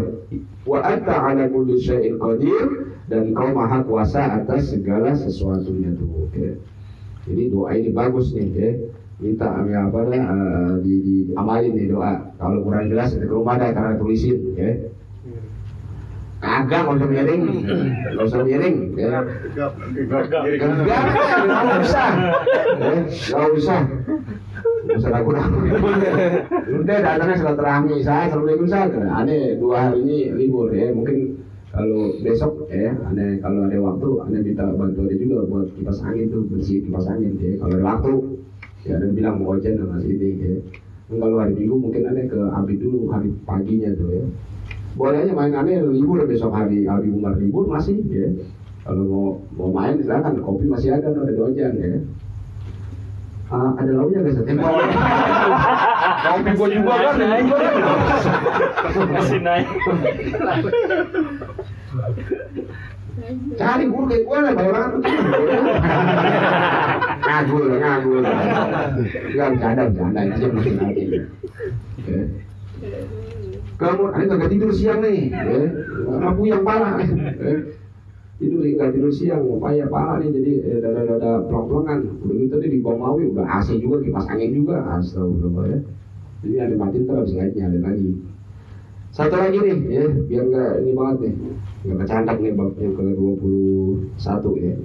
Wa 0.67 0.79
anta 0.83 1.15
ala 1.15 1.45
kulli 1.47 1.79
syai'in 1.79 2.19
qadir. 2.19 2.65
Dan 3.07 3.31
engkau 3.31 3.55
maha 3.55 3.79
kuasa 3.87 4.43
atas 4.43 4.75
segala 4.75 5.15
sesuatunya 5.15 5.95
tuh. 5.95 6.27
Ya. 6.35 6.53
jadi 7.23 7.43
doa 7.49 7.71
ini 7.71 7.89
bagus 7.95 8.35
nih 8.35 8.47
ya. 8.51 8.69
Minta 9.17 9.49
ya 9.65 9.89
apa 9.89 10.05
uh, 10.13 10.77
di, 10.85 10.93
di 11.01 11.15
amalin 11.33 11.73
nih 11.73 11.87
doa. 11.89 12.35
Kalau 12.37 12.61
kurang 12.61 12.91
jelas 12.91 13.15
ke 13.15 13.25
rumah 13.25 13.57
ada 13.57 13.71
karena 13.73 13.97
tulisin 13.97 14.37
ya. 14.53 14.91
Kagak, 16.37 16.85
nggak 16.85 17.01
usah 17.01 17.09
miring, 17.09 17.43
nggak 18.13 18.25
usah 18.29 18.41
miring. 18.45 18.77
Ya. 18.93 19.25
Usah, 21.81 22.09
nggak 22.77 23.49
usah. 23.57 23.79
Ragu-ragu. 24.87 25.59
Udah 26.83 26.97
datangnya 27.03 27.35
silaturahmi 27.35 27.99
saya, 27.99 28.31
assalamualaikum 28.31 28.67
saya. 28.71 28.87
Ane 29.11 29.59
dua 29.59 29.91
hari 29.91 29.99
ini 30.07 30.17
libur 30.31 30.71
ya, 30.71 30.95
mungkin 30.95 31.43
kalau 31.75 32.15
besok 32.23 32.71
ya, 32.71 32.95
ane 33.11 33.43
kalau 33.43 33.67
ada 33.67 33.77
waktu, 33.83 34.09
ane 34.23 34.37
minta 34.39 34.63
ada 34.71 35.15
juga 35.19 35.37
buat 35.51 35.67
kipas 35.75 35.99
angin 36.07 36.31
tuh 36.31 36.47
bersih 36.47 36.87
kipas 36.87 37.05
angin 37.11 37.35
ya. 37.37 37.59
Kalau 37.59 37.73
ada 37.75 37.85
waktu, 37.85 38.13
ya 38.87 38.91
ada 38.95 39.07
bilang 39.11 39.43
mau 39.43 39.59
ojen 39.59 39.75
sama 39.75 39.99
sini 39.99 40.29
ya. 40.39 40.53
Kalau 41.07 41.39
hari 41.39 41.53
minggu 41.55 41.75
mungkin 41.75 42.03
ane 42.07 42.27
ke 42.31 42.39
Abi 42.51 42.79
dulu 42.79 43.11
hari 43.11 43.31
paginya 43.43 43.91
tuh 43.95 44.11
ya 44.11 44.23
boleh 44.97 45.21
aja 45.23 45.33
main 45.37 45.53
aneh 45.53 45.77
libur 45.93 46.25
besok 46.25 46.51
hari 46.57 46.89
hari 46.89 47.13
Umar 47.13 47.37
libur 47.37 47.69
masih 47.69 48.01
ya 48.09 48.33
kalau 48.81 49.05
mau 49.05 49.25
mau 49.53 49.69
main 49.69 50.01
silakan 50.01 50.41
kopi 50.41 50.65
masih 50.65 50.97
ada 50.97 51.13
ada 51.13 51.33
dojan 51.37 51.77
ya 51.77 52.01
Uh, 53.47 53.71
ada 53.79 53.91
lauknya. 53.95 54.19
Kopi 56.27 56.51
gua 56.59 56.67
juga 56.67 56.99
kan, 56.99 57.15
masih 59.07 59.39
naik. 59.39 59.67
Cari 63.57 63.83
guru 63.89 64.05
kayak 64.11 64.23
gue 64.27 64.37
lah, 64.37 64.53
ngagul, 67.23 67.65
ngagul. 67.81 68.21
Gak 69.33 69.47
bercanda, 69.55 69.83
bercanda. 69.89 70.21
Itu 70.21 70.37
aja 70.37 70.47
mesti 70.51 70.71
nanti. 70.77 71.03
Kamu, 73.77 74.03
ini 74.09 74.23
nggak 74.27 74.51
tidur 74.53 74.69
siang 74.73 74.99
nih. 75.01 75.33
Ya. 75.33 75.59
Aku 76.29 76.41
yang 76.45 76.61
parah. 76.67 76.99
Ya. 76.99 77.07
Tidur 78.37 78.61
nggak 78.61 78.93
tidur 78.93 79.09
siang, 79.09 79.41
payah 79.57 79.89
parah 79.89 80.21
nih. 80.21 80.29
Jadi 80.29 80.51
eh, 80.61 80.77
dada-dada 80.77 81.41
pelong-pelongan. 81.49 82.21
Begitu 82.21 82.53
tadi 82.53 82.67
di 82.69 82.79
bawah 82.85 83.17
mawi, 83.17 83.33
udah 83.33 83.45
AC 83.49 83.81
juga, 83.81 83.97
kipas 84.05 84.29
angin 84.29 84.53
juga. 84.53 84.77
Astagfirullah 84.93 85.65
ya. 85.73 85.79
Jadi 86.45 86.55
ada 86.61 86.75
mati 86.77 87.01
terus 87.01 87.33
nggak 87.33 87.57
nyalain 87.57 87.81
lagi. 87.81 88.09
Satu 89.09 89.33
lagi 89.33 89.57
nih, 89.57 89.77
ya, 89.89 90.05
biar 90.29 90.43
nggak 90.53 90.71
ini 90.85 90.91
banget 90.93 91.17
nih, 91.25 91.33
nggak 91.89 91.97
kecandak 92.05 92.37
nih 92.37 92.53
bab 92.53 92.77
yang 92.77 92.93
ke 92.93 93.01
21 93.01 94.61
ya. 94.61 94.75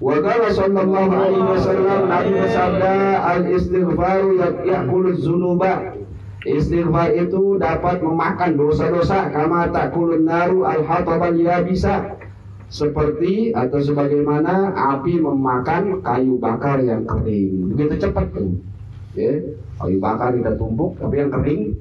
Wa 0.00 0.16
qala 0.24 0.48
sallallahu 0.48 1.12
alaihi 1.12 1.44
wasallam 1.44 2.00
Nabi 2.08 2.30
bersabda 2.32 2.94
al 3.20 3.42
istighfaru 3.52 4.30
yaqulu 4.64 5.12
dzunuba. 5.20 6.00
Istighfar 6.44 7.16
itu 7.16 7.56
dapat 7.56 8.04
memakan 8.04 8.52
dosa-dosa 8.60 9.32
kama 9.32 9.72
takulun 9.72 10.28
naru 10.28 10.68
al 10.68 10.84
hatabal 10.84 11.32
yabisa 11.32 12.20
seperti 12.74 13.54
atau 13.54 13.78
sebagaimana 13.78 14.74
api 14.74 15.22
memakan 15.22 16.02
kayu 16.02 16.34
bakar 16.42 16.82
yang 16.82 17.06
kering. 17.06 17.70
Begitu 17.70 18.10
cepat 18.10 18.34
tuh. 18.34 18.58
Ya, 19.14 19.30
kayu 19.78 20.02
bakar 20.02 20.34
kita 20.34 20.58
tumpuk 20.58 20.98
tapi 20.98 21.22
yang 21.22 21.30
kering 21.30 21.78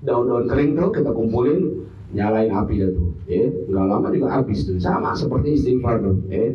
daun-daun 0.00 0.48
kering 0.48 0.72
tuh 0.72 0.88
kita 0.88 1.12
kumpulin 1.12 1.84
nyalain 2.16 2.48
api 2.48 2.80
tuh. 2.80 3.12
Ya 3.28 3.44
nggak 3.68 3.84
lama 3.92 4.08
juga 4.08 4.40
habis 4.40 4.64
tuh. 4.64 4.80
Sama 4.80 5.12
seperti 5.12 5.60
istighfar 5.60 6.00
tuh. 6.00 6.16
Ya 6.32 6.48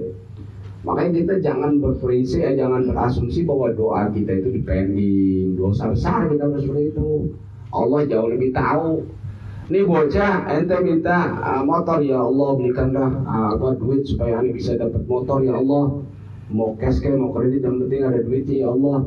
makanya 0.82 1.22
kita 1.22 1.34
jangan 1.46 1.78
berprinsip 1.78 2.42
ya 2.42 2.66
jangan 2.66 2.90
berasumsi 2.90 3.46
bahwa 3.46 3.70
doa 3.78 4.10
kita 4.10 4.42
itu 4.42 4.58
dipending. 4.58 5.54
Dosa 5.54 5.94
besar 5.94 6.34
kita 6.34 6.50
harus 6.50 6.66
seperti 6.66 6.98
itu. 6.98 7.30
Allah 7.70 8.10
jauh 8.10 8.26
lebih 8.26 8.58
tahu 8.58 9.06
ini 9.66 9.82
bocah 9.82 10.46
ente 10.46 10.78
minta 10.86 11.42
uh, 11.42 11.62
motor. 11.66 11.98
Ya 12.06 12.22
Allah 12.22 12.50
belikanlah 12.54 13.10
uh, 13.26 13.48
apa 13.58 13.74
duit 13.82 14.06
supaya 14.06 14.38
ane 14.38 14.54
bisa 14.54 14.78
dapat 14.78 15.02
motor. 15.10 15.42
Ya 15.42 15.58
Allah 15.58 16.06
mau 16.54 16.78
cash 16.78 17.02
kayak 17.02 17.18
mau 17.18 17.34
kredit 17.34 17.66
yang 17.66 17.82
penting 17.82 18.02
ada 18.06 18.22
duitnya 18.22 18.56
ya 18.62 18.68
Allah 18.70 18.98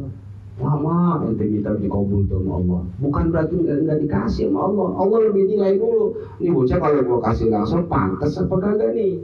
lama 0.58 1.22
ente 1.30 1.44
minta 1.46 1.70
dikabul 1.78 2.26
sama 2.26 2.58
Allah. 2.58 2.80
Bukan 2.98 3.24
berarti 3.30 3.54
nggak 3.54 3.98
dikasih 4.02 4.50
sama 4.50 4.60
Allah. 4.66 4.88
Allah 4.98 5.18
lebih 5.30 5.42
nilai 5.46 5.78
dulu. 5.78 6.18
Nih 6.42 6.50
bocah 6.50 6.78
kalau 6.82 7.06
gua 7.06 7.18
kasih 7.30 7.46
langsung 7.54 7.86
pantas 7.86 8.34
apa 8.42 8.54
kagak 8.58 8.90
nih? 8.98 9.22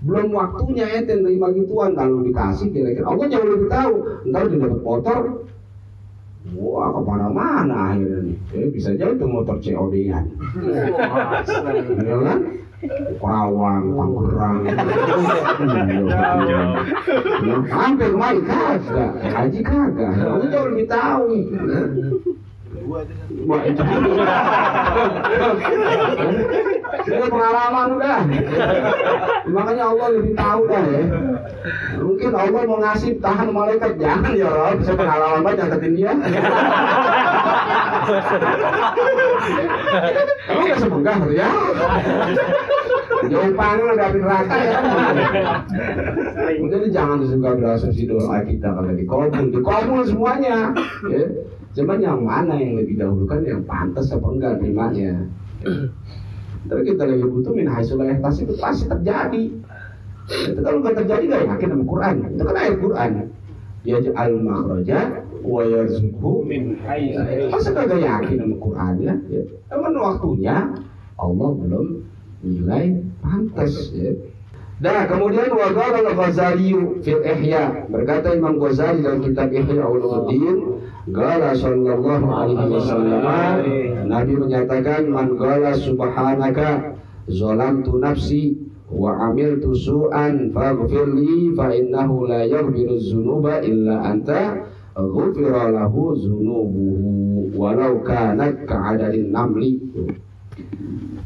Belum 0.00 0.32
waktunya 0.32 0.88
ente 0.96 1.12
nerima 1.12 1.52
gituan. 1.52 1.92
Kalau 1.92 2.24
dikasih 2.24 2.72
kira-kira 2.72 3.04
Allah 3.04 3.26
jauh 3.28 3.48
lebih 3.52 3.68
tahu. 3.68 3.94
Ntar 4.32 4.42
dia 4.48 4.58
dapat 4.64 4.80
motor 4.80 5.18
Wah, 6.56 6.88
ke 6.94 7.00
mana-mana 7.04 7.76
akhirnya. 7.92 8.34
Eh, 8.56 8.68
bisa 8.72 8.96
jadi 8.96 9.12
tuh 9.20 9.28
motor 9.28 9.60
COD-an. 9.60 10.24
ya 12.00 12.16
kan? 12.24 12.40
Karawang, 13.18 13.90
Tangerang, 13.90 14.58
hampir 17.66 18.08
kemari 18.14 18.38
kagak, 18.46 19.12
haji 19.34 19.60
kagak, 19.66 20.12
kamu 20.14 20.46
jauh 20.46 20.68
lebih 20.70 20.86
tahu. 20.86 21.26
Wah, 23.50 23.60
itu 23.66 23.82
Ini 27.06 27.26
pengalaman 27.30 27.86
udah. 27.94 28.20
Makanya 29.48 29.84
Allah 29.94 30.06
lebih 30.18 30.32
tahu 30.34 30.60
dah 30.66 30.84
ya. 30.88 31.04
Mungkin 32.02 32.30
Allah 32.34 32.60
mau 32.66 32.78
ngasih 32.82 33.22
tahan 33.22 33.48
malaikat 33.54 33.92
jangan 34.00 34.32
ya 34.34 34.48
Rob, 34.50 34.82
saya 34.82 34.96
pengalaman 34.98 35.40
banget 35.46 35.80
dia. 35.94 36.12
Kamu 40.48 40.62
gak 40.64 40.80
sebenggah 40.80 41.16
ya? 41.30 41.48
Jauh 43.28 43.52
panggung 43.58 43.90
ada 43.92 44.04
api 44.08 44.18
neraka 44.22 44.54
ya 44.62 44.78
Jadi 46.70 46.86
jangan 46.94 47.18
suka 47.26 47.50
berasumsi 47.58 48.06
doa 48.06 48.46
kita 48.46 48.68
kalau 48.70 48.94
dikabul, 48.94 49.50
dikabul 49.50 50.00
semuanya. 50.06 50.70
Ya. 51.10 51.24
Cuman 51.74 51.98
yang 51.98 52.20
mana 52.22 52.54
yang 52.56 52.78
lebih 52.78 52.94
dahulu 52.96 53.26
kan 53.26 53.42
yang 53.42 53.66
pantas 53.66 54.14
apa 54.14 54.26
enggak 54.28 54.52
terimanya. 54.62 55.18
Ya. 55.18 55.18
Tapi 56.68 56.80
kita 56.84 57.02
lagi 57.08 57.24
butuh 57.24 57.52
min 57.56 57.66
haisulah 57.66 58.12
tas 58.20 58.36
itu 58.38 58.54
pasti 58.60 58.84
terjadi. 58.86 59.44
Itu 60.28 60.60
kalau 60.60 60.78
nggak 60.84 60.96
terjadi 61.04 61.24
nggak 61.24 61.44
yakin 61.56 61.68
sama 61.72 61.84
Quran. 61.88 62.14
Itu 62.36 62.42
kan 62.44 62.56
ayat 62.56 62.76
Quran. 62.78 63.10
Ya 63.86 63.96
al 64.12 64.32
makhraja 64.44 64.98
wa 65.40 65.62
yarzuqhu 65.64 66.32
min 66.44 66.76
Masa 67.48 67.70
kagak 67.72 68.00
yakin 68.04 68.36
sama 68.36 68.56
Quran 68.60 68.94
ya? 69.00 69.14
ya. 69.32 69.42
Waktunya 69.78 70.56
Allah 71.16 71.48
belum 71.56 71.86
nilai 72.44 73.02
pantas 73.24 73.90
ya. 73.96 74.12
Nah, 74.78 75.10
kemudian 75.10 75.50
wa 75.50 75.74
qala 75.74 76.06
al-Ghazali 76.06 76.70
fil 77.02 77.18
Ihya. 77.26 77.90
Berkata 77.90 78.30
Imam 78.30 78.62
Ghazali 78.62 79.02
dalam 79.02 79.26
kitab 79.26 79.50
Ihya 79.50 79.82
Ulumuddin, 79.82 80.77
qala 81.14 81.54
sallallahu 81.56 82.26
alaihi 82.28 82.68
wasallam, 82.72 83.22
Nabi 84.08 84.32
menyatakan 84.36 85.08
man 85.08 85.36
qala 85.36 85.72
subhanaka 85.76 86.96
zalamtu 87.28 88.00
nafsi 88.00 88.56
wa 88.88 89.28
amiltu 89.28 89.76
su'an 89.76 90.48
faghfir 90.52 91.12
li 91.12 91.52
fa 91.52 91.68
innahu 91.72 92.24
la 92.24 92.44
yaghfiru 92.48 92.96
dzunuba 92.96 93.60
illa 93.60 94.00
anta 94.00 94.64
ghufira 94.96 95.68
lahu 95.68 96.16
dzunubuhu 96.16 97.52
walau 97.52 98.00
kanat 98.00 98.64
ka'adadin 98.64 99.28
namli. 99.28 99.76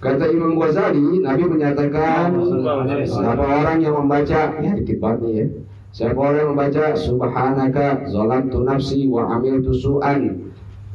Kata 0.03 0.27
Imam 0.29 0.59
Ghazali, 0.59 1.23
Nabi 1.23 1.47
menyatakan 1.47 2.35
siapa 3.07 3.45
orang 3.47 3.79
yang 3.79 3.95
membaca 4.03 4.51
ya 4.59 4.71
dikit 4.75 4.99
banget 4.99 5.31
ya. 5.31 5.47
Siapa 5.93 6.17
orang 6.17 6.57
membaca 6.57 6.97
subhanaka 6.97 8.09
zalamtu 8.09 8.65
nafsi 8.65 9.05
wa 9.13 9.29
amiltu 9.37 9.77
su'an 9.77 10.41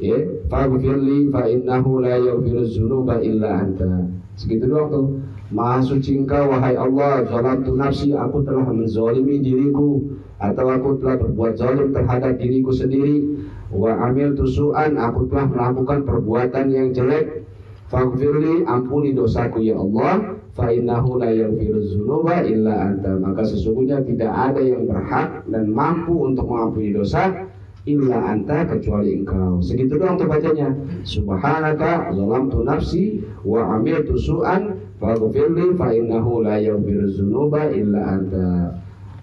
ya 0.02 0.18
faghfirli 0.50 1.30
fa 1.30 1.46
innahu 1.46 2.02
la 2.02 2.18
yaghfiru 2.18 2.66
dzunuba 2.66 3.22
illa 3.22 3.62
anta. 3.62 4.10
Segitu 4.34 4.66
doang 4.66 4.90
tuh. 4.90 5.06
Maha 5.48 5.80
suci 5.80 6.18
engkau 6.18 6.52
wahai 6.52 6.76
Allah 6.76 7.24
zalamtu 7.24 7.72
nafsi 7.78 8.12
aku 8.12 8.44
telah 8.44 8.68
menzalimi 8.68 9.40
diriku 9.40 10.02
atau 10.36 10.66
aku 10.68 11.00
telah 11.00 11.16
berbuat 11.16 11.56
zalim 11.56 11.88
terhadap 11.88 12.36
diriku 12.36 12.68
sendiri 12.68 13.48
wa 13.72 13.96
amiltu 14.12 14.44
su'an 14.44 15.00
aku 15.00 15.24
telah 15.32 15.48
melakukan 15.48 16.04
perbuatan 16.04 16.68
yang 16.68 16.92
jelek 16.92 17.48
Faghfirli 17.88 18.68
ampuni 18.68 19.16
dosaku 19.16 19.64
ya 19.64 19.80
Allah 19.80 20.36
fa 20.58 20.74
innahu 20.74 21.22
la 21.22 21.30
dzunuba 21.30 22.42
illa 22.42 22.90
anta. 22.90 23.14
Maka 23.14 23.46
sesungguhnya 23.46 24.02
tidak 24.02 24.34
ada 24.34 24.58
yang 24.58 24.90
berhak 24.90 25.46
dan 25.46 25.70
mampu 25.70 26.26
untuk 26.26 26.50
mengampuni 26.50 26.90
dosa 26.90 27.46
illa 27.86 28.18
anta 28.34 28.66
kecuali 28.66 29.22
engkau. 29.22 29.62
Segitu 29.62 29.94
doang 29.94 30.18
tuh 30.18 30.26
bacanya. 30.26 30.74
Subhanaka 31.06 32.10
zalamtu 32.10 32.66
nafsi 32.66 33.22
wa 33.46 33.78
amiltu 33.78 34.18
su'an 34.18 34.74
faghfirli 34.98 35.78
fa 35.78 35.94
innahu 35.94 36.42
la 36.42 36.58
dzunuba 36.58 37.70
illa 37.70 38.18
anta. 38.18 38.74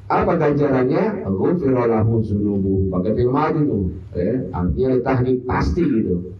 Apa 0.06 0.38
ganjarannya? 0.38 1.26
Ghufira 1.28 1.90
lahu 1.90 2.22
dzunubu 2.22 2.94
pakai 2.94 3.12
film 3.18 3.36
itu 3.36 3.78
eh, 4.14 4.38
artinya 4.54 5.02
tahnik 5.02 5.44
pasti 5.50 5.82
gitu. 5.82 6.32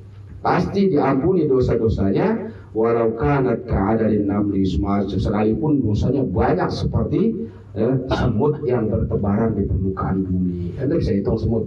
Pasti 0.46 0.94
diampuni 0.94 1.50
dosa-dosanya 1.50 2.54
walau 2.76 3.16
kanat 3.16 3.64
keadaan 3.64 4.28
namli 4.28 4.68
sekalipun 4.68 5.80
dosanya 5.80 6.28
banyak 6.28 6.68
seperti 6.68 7.48
ya, 7.72 7.96
semut 8.12 8.60
yang 8.68 8.92
bertebaran 8.92 9.56
di 9.56 9.64
permukaan 9.64 10.28
bumi. 10.28 10.76
Anda 10.76 11.00
bisa 11.00 11.16
hitung 11.16 11.40
semut. 11.40 11.64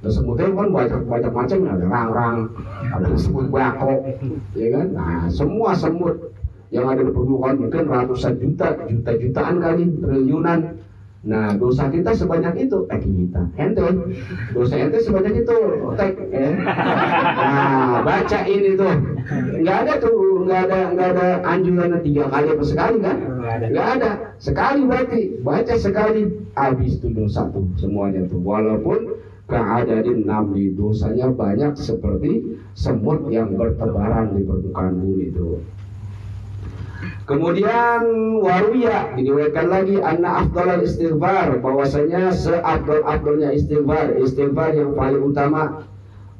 Nah, 0.00 0.08
semutnya 0.08 0.48
kan 0.48 0.72
banyak 0.72 1.00
banyak 1.04 1.32
macam 1.36 1.58
ada 1.68 1.84
rang-rang, 1.84 2.38
ada 2.88 3.12
semut 3.20 3.52
bako, 3.52 4.00
ya 4.56 4.68
kan? 4.72 4.86
Nah, 4.96 5.28
semua 5.28 5.76
semut 5.76 6.32
yang 6.72 6.88
ada 6.88 7.04
di 7.04 7.12
permukaan 7.12 7.60
mungkin 7.60 7.84
ratusan 7.84 8.40
juta, 8.40 8.80
juta-jutaan 8.88 9.60
kali, 9.60 9.92
triliunan 10.00 10.80
Nah 11.20 11.52
dosa 11.52 11.92
kita 11.92 12.16
sebanyak 12.16 12.64
itu 12.64 12.88
eh 12.88 12.96
kita 12.96 13.44
ente 13.60 13.84
dosa 14.56 14.72
ente 14.72 15.04
sebanyak 15.04 15.44
itu 15.44 15.56
tek 15.92 16.16
eh. 16.32 16.56
Nah 17.36 18.00
baca 18.00 18.38
ini 18.48 18.72
tuh 18.72 18.88
nggak 19.60 19.76
ada 19.84 19.92
tuh 20.00 20.16
nggak 20.44 20.60
ada 20.68 20.78
nggak 20.94 21.08
ada 21.16 21.28
anjuran 21.44 22.00
tiga 22.04 22.24
kali 22.30 22.46
apa 22.52 22.64
sekali 22.64 22.96
kan 23.00 23.16
nggak 23.70 23.88
ada. 23.98 24.10
Sekali 24.40 24.80
berarti 24.88 25.20
baca 25.44 25.74
sekali 25.76 26.22
habis 26.56 27.00
itu 27.00 27.08
dosa 27.12 27.48
tuh 27.52 27.66
semuanya 27.76 28.24
tuh. 28.28 28.40
Walaupun 28.40 29.20
keadaan 29.50 30.06
enam 30.06 30.54
di 30.54 30.70
dosanya 30.72 31.28
banyak 31.34 31.74
seperti 31.74 32.56
semut 32.72 33.26
yang 33.28 33.58
bertebaran 33.58 34.38
di 34.38 34.46
permukaan 34.46 34.94
bumi 35.02 35.34
itu. 35.34 35.58
Kemudian 37.24 38.02
waruya 38.44 39.16
diriwayatkan 39.16 39.66
lagi 39.72 39.96
anna 40.04 40.44
afdalal 40.44 40.84
istighfar 40.84 41.62
bahwasanya 41.64 42.28
seabdal-abdalnya 42.34 43.56
istighfar, 43.56 44.20
istighfar 44.20 44.76
yang 44.76 44.92
paling 44.92 45.22
utama. 45.24 45.86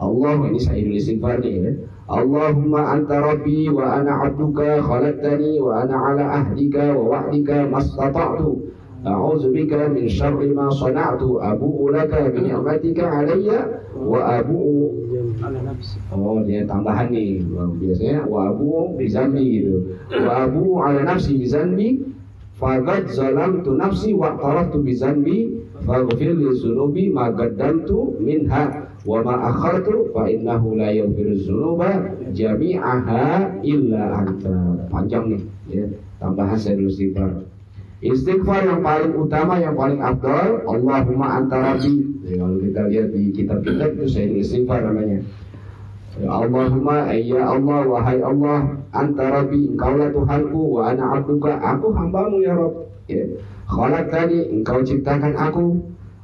Allah 0.00 0.36
ini 0.48 0.60
saya 0.60 0.80
istighfar 0.80 1.40
nih 1.40 1.54
ya. 1.56 1.70
Allahumma 2.10 2.98
anta 2.98 3.22
rabbi 3.22 3.70
wa 3.70 4.02
ana 4.02 4.26
abduka 4.26 4.82
khalaqtani 4.82 5.62
wa 5.62 5.86
ana 5.86 5.94
ala 5.94 6.24
ahdika 6.42 6.90
wa 6.98 7.22
wa'dika 7.22 7.70
mastata'tu. 7.70 8.66
A'udzu 9.06 9.54
bika 9.54 9.86
min 9.88 10.10
syarri 10.10 10.50
ma 10.50 10.66
sana'tu. 10.74 11.38
Abu'u 11.38 11.94
laka 11.94 12.34
bi 12.34 12.50
ni'matika 12.50 13.06
alayya 13.06 13.62
wa 13.94 14.42
abu'u. 14.42 14.90
Oh 16.10 16.42
dia 16.42 16.66
tambahan 16.66 17.14
nih 17.14 17.46
biasanya 17.78 18.26
wa 18.26 18.50
abu 18.50 18.92
bizambi 18.98 19.62
gitu. 19.62 19.94
Wa 20.10 20.50
abu 20.50 20.82
ala 20.82 21.06
nafsi 21.06 21.38
bizambi 21.38 22.02
faqad 22.58 23.08
zalamtu 23.08 23.78
nafsi 23.78 24.12
wa 24.12 24.36
taraftu 24.36 24.82
bizambi 24.84 25.62
faghfir 25.86 26.36
li 26.36 26.50
dzunubi 26.52 27.08
ma 27.08 27.32
qaddamtu 27.32 28.20
minha 28.20 28.89
wa 29.06 29.18
ma 29.24 29.34
akhartu 29.48 30.12
fa 30.12 30.28
innahu 30.28 30.76
la 30.76 30.92
yaghfiru 30.92 31.32
dzunuba 31.36 31.88
jami'aha 32.32 33.58
illa 33.64 34.02
anta. 34.24 34.56
Panjang 34.92 35.24
nih 35.32 35.42
ya. 35.72 35.84
Tambahan 36.20 36.58
saya 36.60 36.76
dulu 36.76 36.92
istighfar. 36.92 37.30
Istighfar 38.00 38.60
yang 38.68 38.80
paling 38.84 39.12
utama 39.16 39.60
yang 39.60 39.76
paling 39.76 40.00
afdal 40.00 40.64
Allahumma 40.68 41.40
anta 41.40 41.56
rabbi 41.56 42.08
Ya, 42.20 42.36
kalau 42.36 42.60
kita 42.62 42.82
lihat 42.92 43.06
di 43.16 43.32
kitab-kitab 43.32 43.96
itu 43.96 44.06
saya 44.06 44.28
istighfar 44.28 44.84
namanya. 44.84 45.24
Ya 46.20 46.28
Allahumma 46.28 47.08
ya 47.16 47.42
Allah 47.48 47.80
wahai 47.88 48.20
Allah 48.20 48.76
anta 48.92 49.24
rabbi 49.30 49.72
engkaulah 49.72 50.12
Tuhanku 50.12 50.60
wa 50.76 50.92
ana 50.92 51.16
abduka 51.16 51.54
aku 51.56 51.94
hambamu 51.94 52.42
ya 52.42 52.52
Rabb 52.58 52.74
ya 53.06 53.24
khalaqtani 53.70 54.50
engkau 54.58 54.82
ciptakan 54.82 55.32
aku 55.38 55.78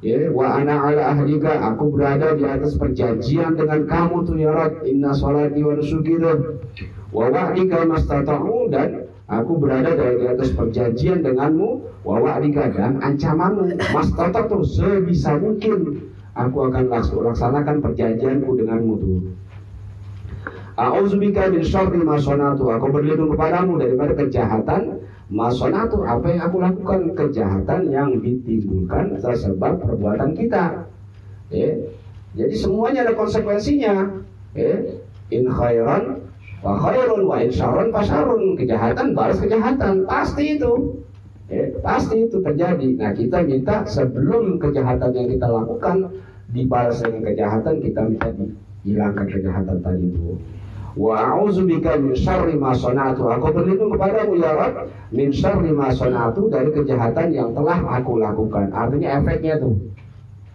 ya 0.05 0.29
wa 0.33 0.61
ana 0.61 0.81
ala 0.83 1.03
ahlika 1.17 1.57
aku 1.73 1.93
berada 1.93 2.37
di 2.37 2.45
atas 2.45 2.77
perjanjian 2.77 3.57
dengan 3.57 3.89
kamu 3.89 4.17
tuh 4.29 4.37
ya 4.37 4.53
Rabb 4.53 4.85
inna 4.85 5.17
salati 5.17 5.61
wa 5.65 5.73
nusuki 5.77 6.21
wa 7.13 7.33
wa'dika 7.33 7.89
mastata'u 7.89 8.69
dan 8.69 9.07
Aku 9.27 9.59
berada 9.59 9.91
di 9.91 10.23
atas 10.23 10.55
perjanjian 10.55 11.19
denganmu, 11.27 11.83
wawa'dika 12.07 12.71
dan 12.71 13.03
ancamanmu. 13.03 13.75
Mas 13.91 14.15
tetap 14.15 14.47
tuh 14.47 14.63
sebisa 14.63 15.35
mungkin 15.43 15.99
aku 16.39 16.71
akan 16.71 16.87
laksanakan 16.95 17.83
perjanjianku 17.83 18.55
denganmu 18.55 18.95
tuh. 19.03 19.35
A'udzubika 20.79 21.51
min 21.51 21.67
syarri 21.67 21.99
ma 22.07 22.23
Aku 22.23 22.87
berlindung 22.95 23.35
kepadamu 23.35 23.83
daripada 23.83 24.15
kejahatan 24.15 25.03
masonatu 25.27 26.07
apa 26.07 26.27
yang 26.31 26.43
aku 26.47 26.57
lakukan 26.63 27.01
kejahatan 27.15 27.91
yang 27.91 28.11
ditimbulkan 28.23 29.19
atas 29.19 29.47
sebab 29.47 29.83
perbuatan 29.83 30.35
kita. 30.39 30.87
Ya. 31.51 31.71
Jadi 32.37 32.55
semuanya 32.55 33.07
ada 33.07 33.15
konsekuensinya. 33.19 34.23
Ya. 34.55 34.75
In 35.35 35.51
khairan 35.51 36.27
Wa 36.67 36.75
khairun 36.83 37.29
wa 37.29 37.37
insyarun 37.39 37.93
pasarun 37.93 38.57
kejahatan 38.57 39.13
balas 39.13 39.39
kejahatan 39.39 40.09
pasti 40.09 40.59
itu 40.59 40.99
ya, 41.53 41.69
pasti 41.85 42.27
itu 42.27 42.43
terjadi. 42.43 42.89
Nah 42.99 43.15
kita 43.15 43.45
minta 43.45 43.85
sebelum 43.85 44.59
kejahatan 44.59 45.15
yang 45.15 45.29
kita 45.31 45.47
lakukan 45.47 46.11
dibalas 46.51 46.99
dengan 47.05 47.23
kejahatan 47.29 47.75
kita 47.79 48.01
minta 48.09 48.29
dihilangkan 48.83 49.27
kejahatan 49.31 49.77
tadi 49.79 50.07
itu. 50.11 50.35
Wa 50.97 51.37
a'udzubika 51.37 52.01
min 52.01 52.17
syarri 52.17 52.57
ma 52.57 52.73
sana'tu. 52.73 53.29
Aku 53.29 53.53
berlindung 53.53 53.93
kepadamu 53.93 54.41
ya 54.41 54.57
Rabb 54.57 54.89
min 55.13 55.29
syarri 55.29 55.71
ma 55.71 55.93
sana'tu 55.93 56.49
dari 56.49 56.73
kejahatan 56.73 57.37
yang 57.37 57.53
telah 57.53 57.77
aku 58.01 58.17
lakukan. 58.17 58.73
Artinya 58.73 59.21
efeknya 59.21 59.61
tuh. 59.61 59.77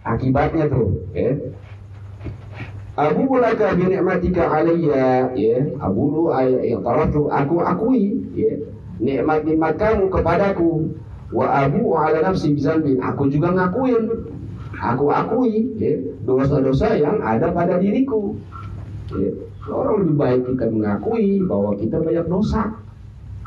Akibatnya 0.02 0.66
tuh, 0.66 0.98
ya. 1.14 1.30
Abu 2.92 3.38
laka 3.40 3.72
bi 3.72 3.88
ni'matika 3.88 4.52
alayya 4.52 5.32
ya 5.32 5.58
Abu 5.80 6.28
yang 6.60 6.84
taraftu 6.84 7.24
aku 7.32 7.64
akui 7.64 8.20
ya 8.36 8.52
nikmat 9.00 9.48
nikmat 9.48 9.80
kamu 9.80 10.12
kepadaku 10.12 10.92
wa 11.32 11.46
abu 11.48 11.96
ala 11.96 12.20
nafsi 12.20 12.52
bizalbin 12.52 13.00
aku 13.00 13.32
juga 13.32 13.48
ngakuin 13.56 14.28
aku 14.76 15.08
akui 15.08 15.72
ya 15.80 16.04
dosa-dosa 16.28 16.92
yang 17.00 17.16
ada 17.24 17.48
pada 17.56 17.80
diriku 17.80 18.36
ya 19.16 19.32
orang 19.70 19.94
lebih 20.02 20.16
baik 20.18 20.40
kita 20.50 20.66
mengakui 20.70 21.42
bahwa 21.46 21.70
kita 21.78 21.96
banyak 22.02 22.26
dosa 22.26 22.62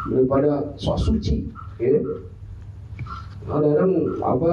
daripada 0.08 0.76
sok 0.80 0.98
suci 1.02 1.50
ya 1.82 2.00
orang 3.50 3.92
apa 4.24 4.48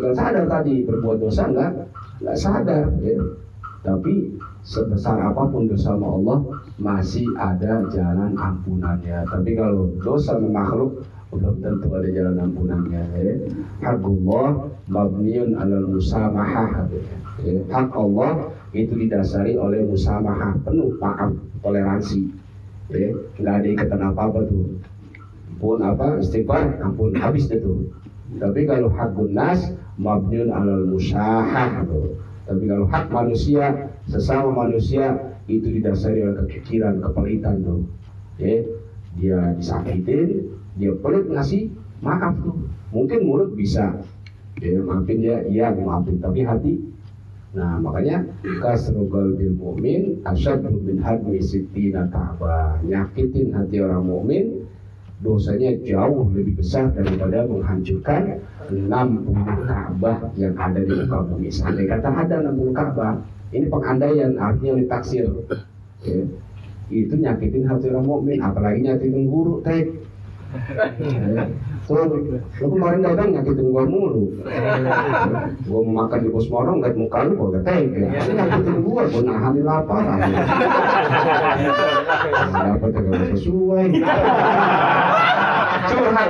nggak 0.00 0.14
sadar 0.16 0.44
tadi 0.48 0.86
berbuat 0.86 1.18
dosa 1.20 1.50
nggak 1.50 1.70
nggak 2.24 2.38
sadar 2.38 2.86
ya 3.04 3.20
tapi 3.84 4.32
sebesar 4.64 5.20
apa 5.20 5.44
pun 5.52 5.68
dosa 5.68 5.92
sama 5.92 6.08
Allah 6.08 6.38
masih 6.80 7.28
ada 7.36 7.84
jalan 7.92 8.32
ampunannya. 8.32 9.28
Tapi 9.28 9.52
kalau 9.52 9.92
dosa 10.00 10.40
makhluk 10.40 11.04
belum 11.34 11.58
tentu 11.58 11.88
ada 11.90 12.08
jalan 12.08 12.36
ampunannya. 12.38 13.02
Ya. 13.18 13.34
Allah 13.82 14.70
mabniun 14.86 15.58
alal 15.58 15.90
musamahah. 15.90 16.86
Ya. 17.42 17.58
Hak 17.68 17.90
Allah 17.92 18.54
itu 18.70 18.94
didasari 18.94 19.58
oleh 19.58 19.82
musamahah 19.82 20.54
penuh 20.62 20.94
maaf 21.02 21.34
toleransi. 21.60 22.30
Ya. 22.94 23.10
Nggak 23.42 23.54
ada 23.58 23.68
ikatan 23.74 24.00
apa 24.14 24.20
apa 24.30 24.40
tuh. 24.46 24.78
Pun 25.58 25.82
apa 25.82 26.22
istighfar 26.22 26.78
ampun 26.78 27.18
habis 27.18 27.50
itu. 27.50 27.90
Tapi 28.38 28.66
kalau 28.70 28.90
hak 28.94 29.18
nas 29.34 29.74
mabniun 29.98 30.50
alal 30.54 30.86
musahah 30.86 31.82
tapi 32.44 32.68
kalau 32.68 32.84
hak 32.92 33.08
manusia, 33.08 33.88
sesama 34.04 34.68
manusia 34.68 35.16
itu 35.48 35.80
didasari 35.80 36.20
oleh 36.20 36.44
kekikiran, 36.44 37.00
kepelitan 37.00 37.64
tuh. 37.64 37.88
Ya, 38.36 38.60
dia 39.16 39.40
disakitin, 39.56 40.52
pelit 40.76 41.24
ngasih 41.30 41.70
maaf 42.02 42.34
tuh. 42.42 42.56
Mungkin 42.94 43.26
mulut 43.26 43.54
bisa, 43.58 44.02
ya 44.62 44.78
maafin 44.82 45.18
dia, 45.18 45.42
iya 45.50 45.74
maafin, 45.74 46.22
tapi 46.22 46.46
hati 46.46 46.94
Nah 47.54 47.78
makanya 47.78 48.26
kasrogal 48.58 49.38
bil 49.38 49.54
mumin 49.54 50.18
asyadu 50.26 50.74
min 50.82 50.98
hadmi 50.98 51.38
sittina 51.38 52.10
ka'bah 52.10 52.82
Nyakitin 52.82 53.54
hati 53.54 53.78
orang 53.78 54.10
mukmin 54.10 54.66
dosanya 55.22 55.70
jauh 55.86 56.28
lebih 56.34 56.58
besar 56.58 56.90
daripada 56.90 57.46
menghancurkan 57.46 58.42
60 58.68 59.70
Ka'bah 59.70 60.18
yang 60.34 60.52
ada 60.58 60.82
di 60.82 60.92
muka 60.92 61.18
bumi. 61.24 61.48
Sampai 61.48 61.86
kata 61.86 62.10
ada 62.10 62.44
60 62.44 62.74
Ka'bah, 62.76 63.22
ini 63.54 63.70
pengandaian 63.70 64.36
artinya 64.36 64.76
ditaksir. 64.82 65.24
Ya. 66.04 66.20
itu 66.92 67.16
nyakitin 67.16 67.64
hati 67.64 67.88
orang 67.88 68.04
mukmin 68.04 68.44
apalagi 68.44 68.84
nyakitin 68.84 69.24
guru 69.24 69.64
teh 69.64 69.88
lu 72.60 72.66
kemarin 72.70 73.00
datang 73.04 73.28
nyakitin 73.34 73.66
gua 73.68 73.84
mulu. 73.84 74.32
gua 75.66 75.80
mau 75.84 75.94
makan 76.06 76.18
di 76.24 76.28
pos 76.30 76.46
morong 76.48 76.80
ngeliat 76.80 76.96
muka 76.96 77.18
lu 77.26 77.32
gua 77.36 77.48
gak 77.58 77.64
tega. 77.66 78.06
Ini 78.08 78.32
nyakitin 78.38 78.76
gua, 78.86 79.02
gua 79.10 79.22
nahan 79.26 79.54
lapar. 79.66 80.04
Dapat 82.54 82.88
kagak 82.94 83.22
sesuai. 83.34 83.86
Curhat 85.84 86.28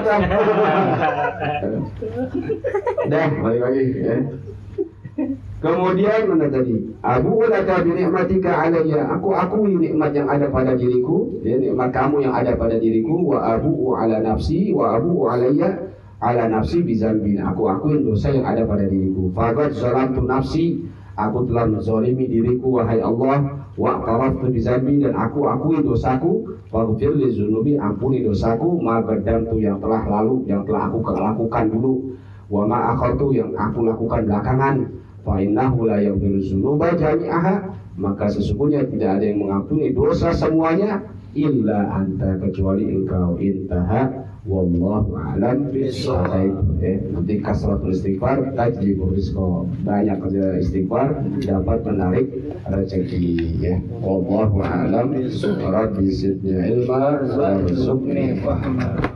Dah, 3.04 3.28
balik 3.38 3.60
lagi 3.60 3.82
ya. 4.02 4.16
Kemudian 5.64 6.28
mana 6.28 6.46
tadi? 6.52 6.76
Abu 7.00 7.40
laka 7.48 7.80
bi 7.80 7.96
ni'matika 7.96 8.52
alayya. 8.68 9.08
Aku 9.16 9.32
akui 9.32 9.80
nikmat 9.80 10.12
yang 10.12 10.28
ada 10.28 10.52
pada 10.52 10.76
diriku, 10.76 11.40
ya, 11.40 11.56
nikmat 11.56 11.88
kamu 11.88 12.28
yang 12.28 12.36
ada 12.36 12.52
pada 12.52 12.76
diriku 12.76 13.32
wa 13.32 13.56
abu 13.56 13.96
ala 13.96 14.20
nafsi 14.20 14.76
wa 14.76 15.00
abu 15.00 15.24
alayya 15.24 15.88
ala 16.20 16.52
nafsi 16.52 16.84
bizambin. 16.84 17.40
Aku 17.40 17.64
akui 17.72 18.04
dosa 18.04 18.28
yang 18.28 18.44
ada 18.44 18.68
pada 18.68 18.84
diriku. 18.84 19.32
Faqad 19.32 19.72
zalamtu 19.72 20.20
nafsi. 20.28 20.84
Aku 21.16 21.46
telah 21.48 21.70
menzalimi 21.70 22.26
diriku 22.26 22.82
wahai 22.82 22.98
Allah 22.98 23.64
wa 23.78 24.02
qaraftu 24.02 24.50
bizambi 24.50 24.98
dan 24.98 25.14
aku 25.14 25.46
akui 25.46 25.78
dosaku 25.82 26.58
faghfir 26.74 27.14
li 27.14 27.30
dzunubi 27.30 27.78
ampuni 27.78 28.26
dosaku 28.26 28.82
ma 28.82 28.98
tu 29.02 29.56
yang 29.62 29.78
telah 29.78 30.02
lalu 30.06 30.42
yang 30.50 30.66
telah 30.66 30.90
aku 30.90 30.98
lakukan 31.14 31.70
dulu 31.70 32.18
wa 32.50 32.66
ma 32.66 32.98
akhatu 32.98 33.30
yang 33.30 33.54
aku 33.54 33.86
lakukan 33.86 34.26
belakangan 34.26 34.90
fa 35.24 35.40
innahu 35.40 35.88
la 35.88 35.98
yaghfiru 36.04 36.38
dzunuba 36.44 36.92
jami'aha. 36.94 37.74
Maka 37.94 38.26
sesungguhnya 38.26 38.90
tidak 38.90 39.18
ada 39.18 39.24
yang 39.24 39.38
mengampuni 39.46 39.94
dosa 39.94 40.34
semuanya 40.34 40.98
illa 41.38 41.94
anta 41.94 42.38
kecuali 42.42 42.90
engkau. 42.90 43.38
Intaha 43.38 44.26
wallahu 44.44 45.16
alam 45.16 45.72
bisawab 45.72 46.76
eh, 46.84 47.00
nanti 47.14 47.40
kasratul 47.40 47.96
istighfar 47.96 48.52
tajlibur 48.52 49.16
rizqa 49.16 49.64
banyak 49.86 50.20
kerja 50.20 50.58
istighfar 50.60 51.22
dapat 51.40 51.78
menarik 51.86 52.26
rezeki. 52.66 53.62
Ya 53.62 53.78
wallahu 54.02 54.58
alam. 54.58 55.14
Rabbi 55.46 56.06
zidni 56.10 56.82
ilma 56.82 57.22
warzuqni 57.30 58.42
fahma 58.42 59.13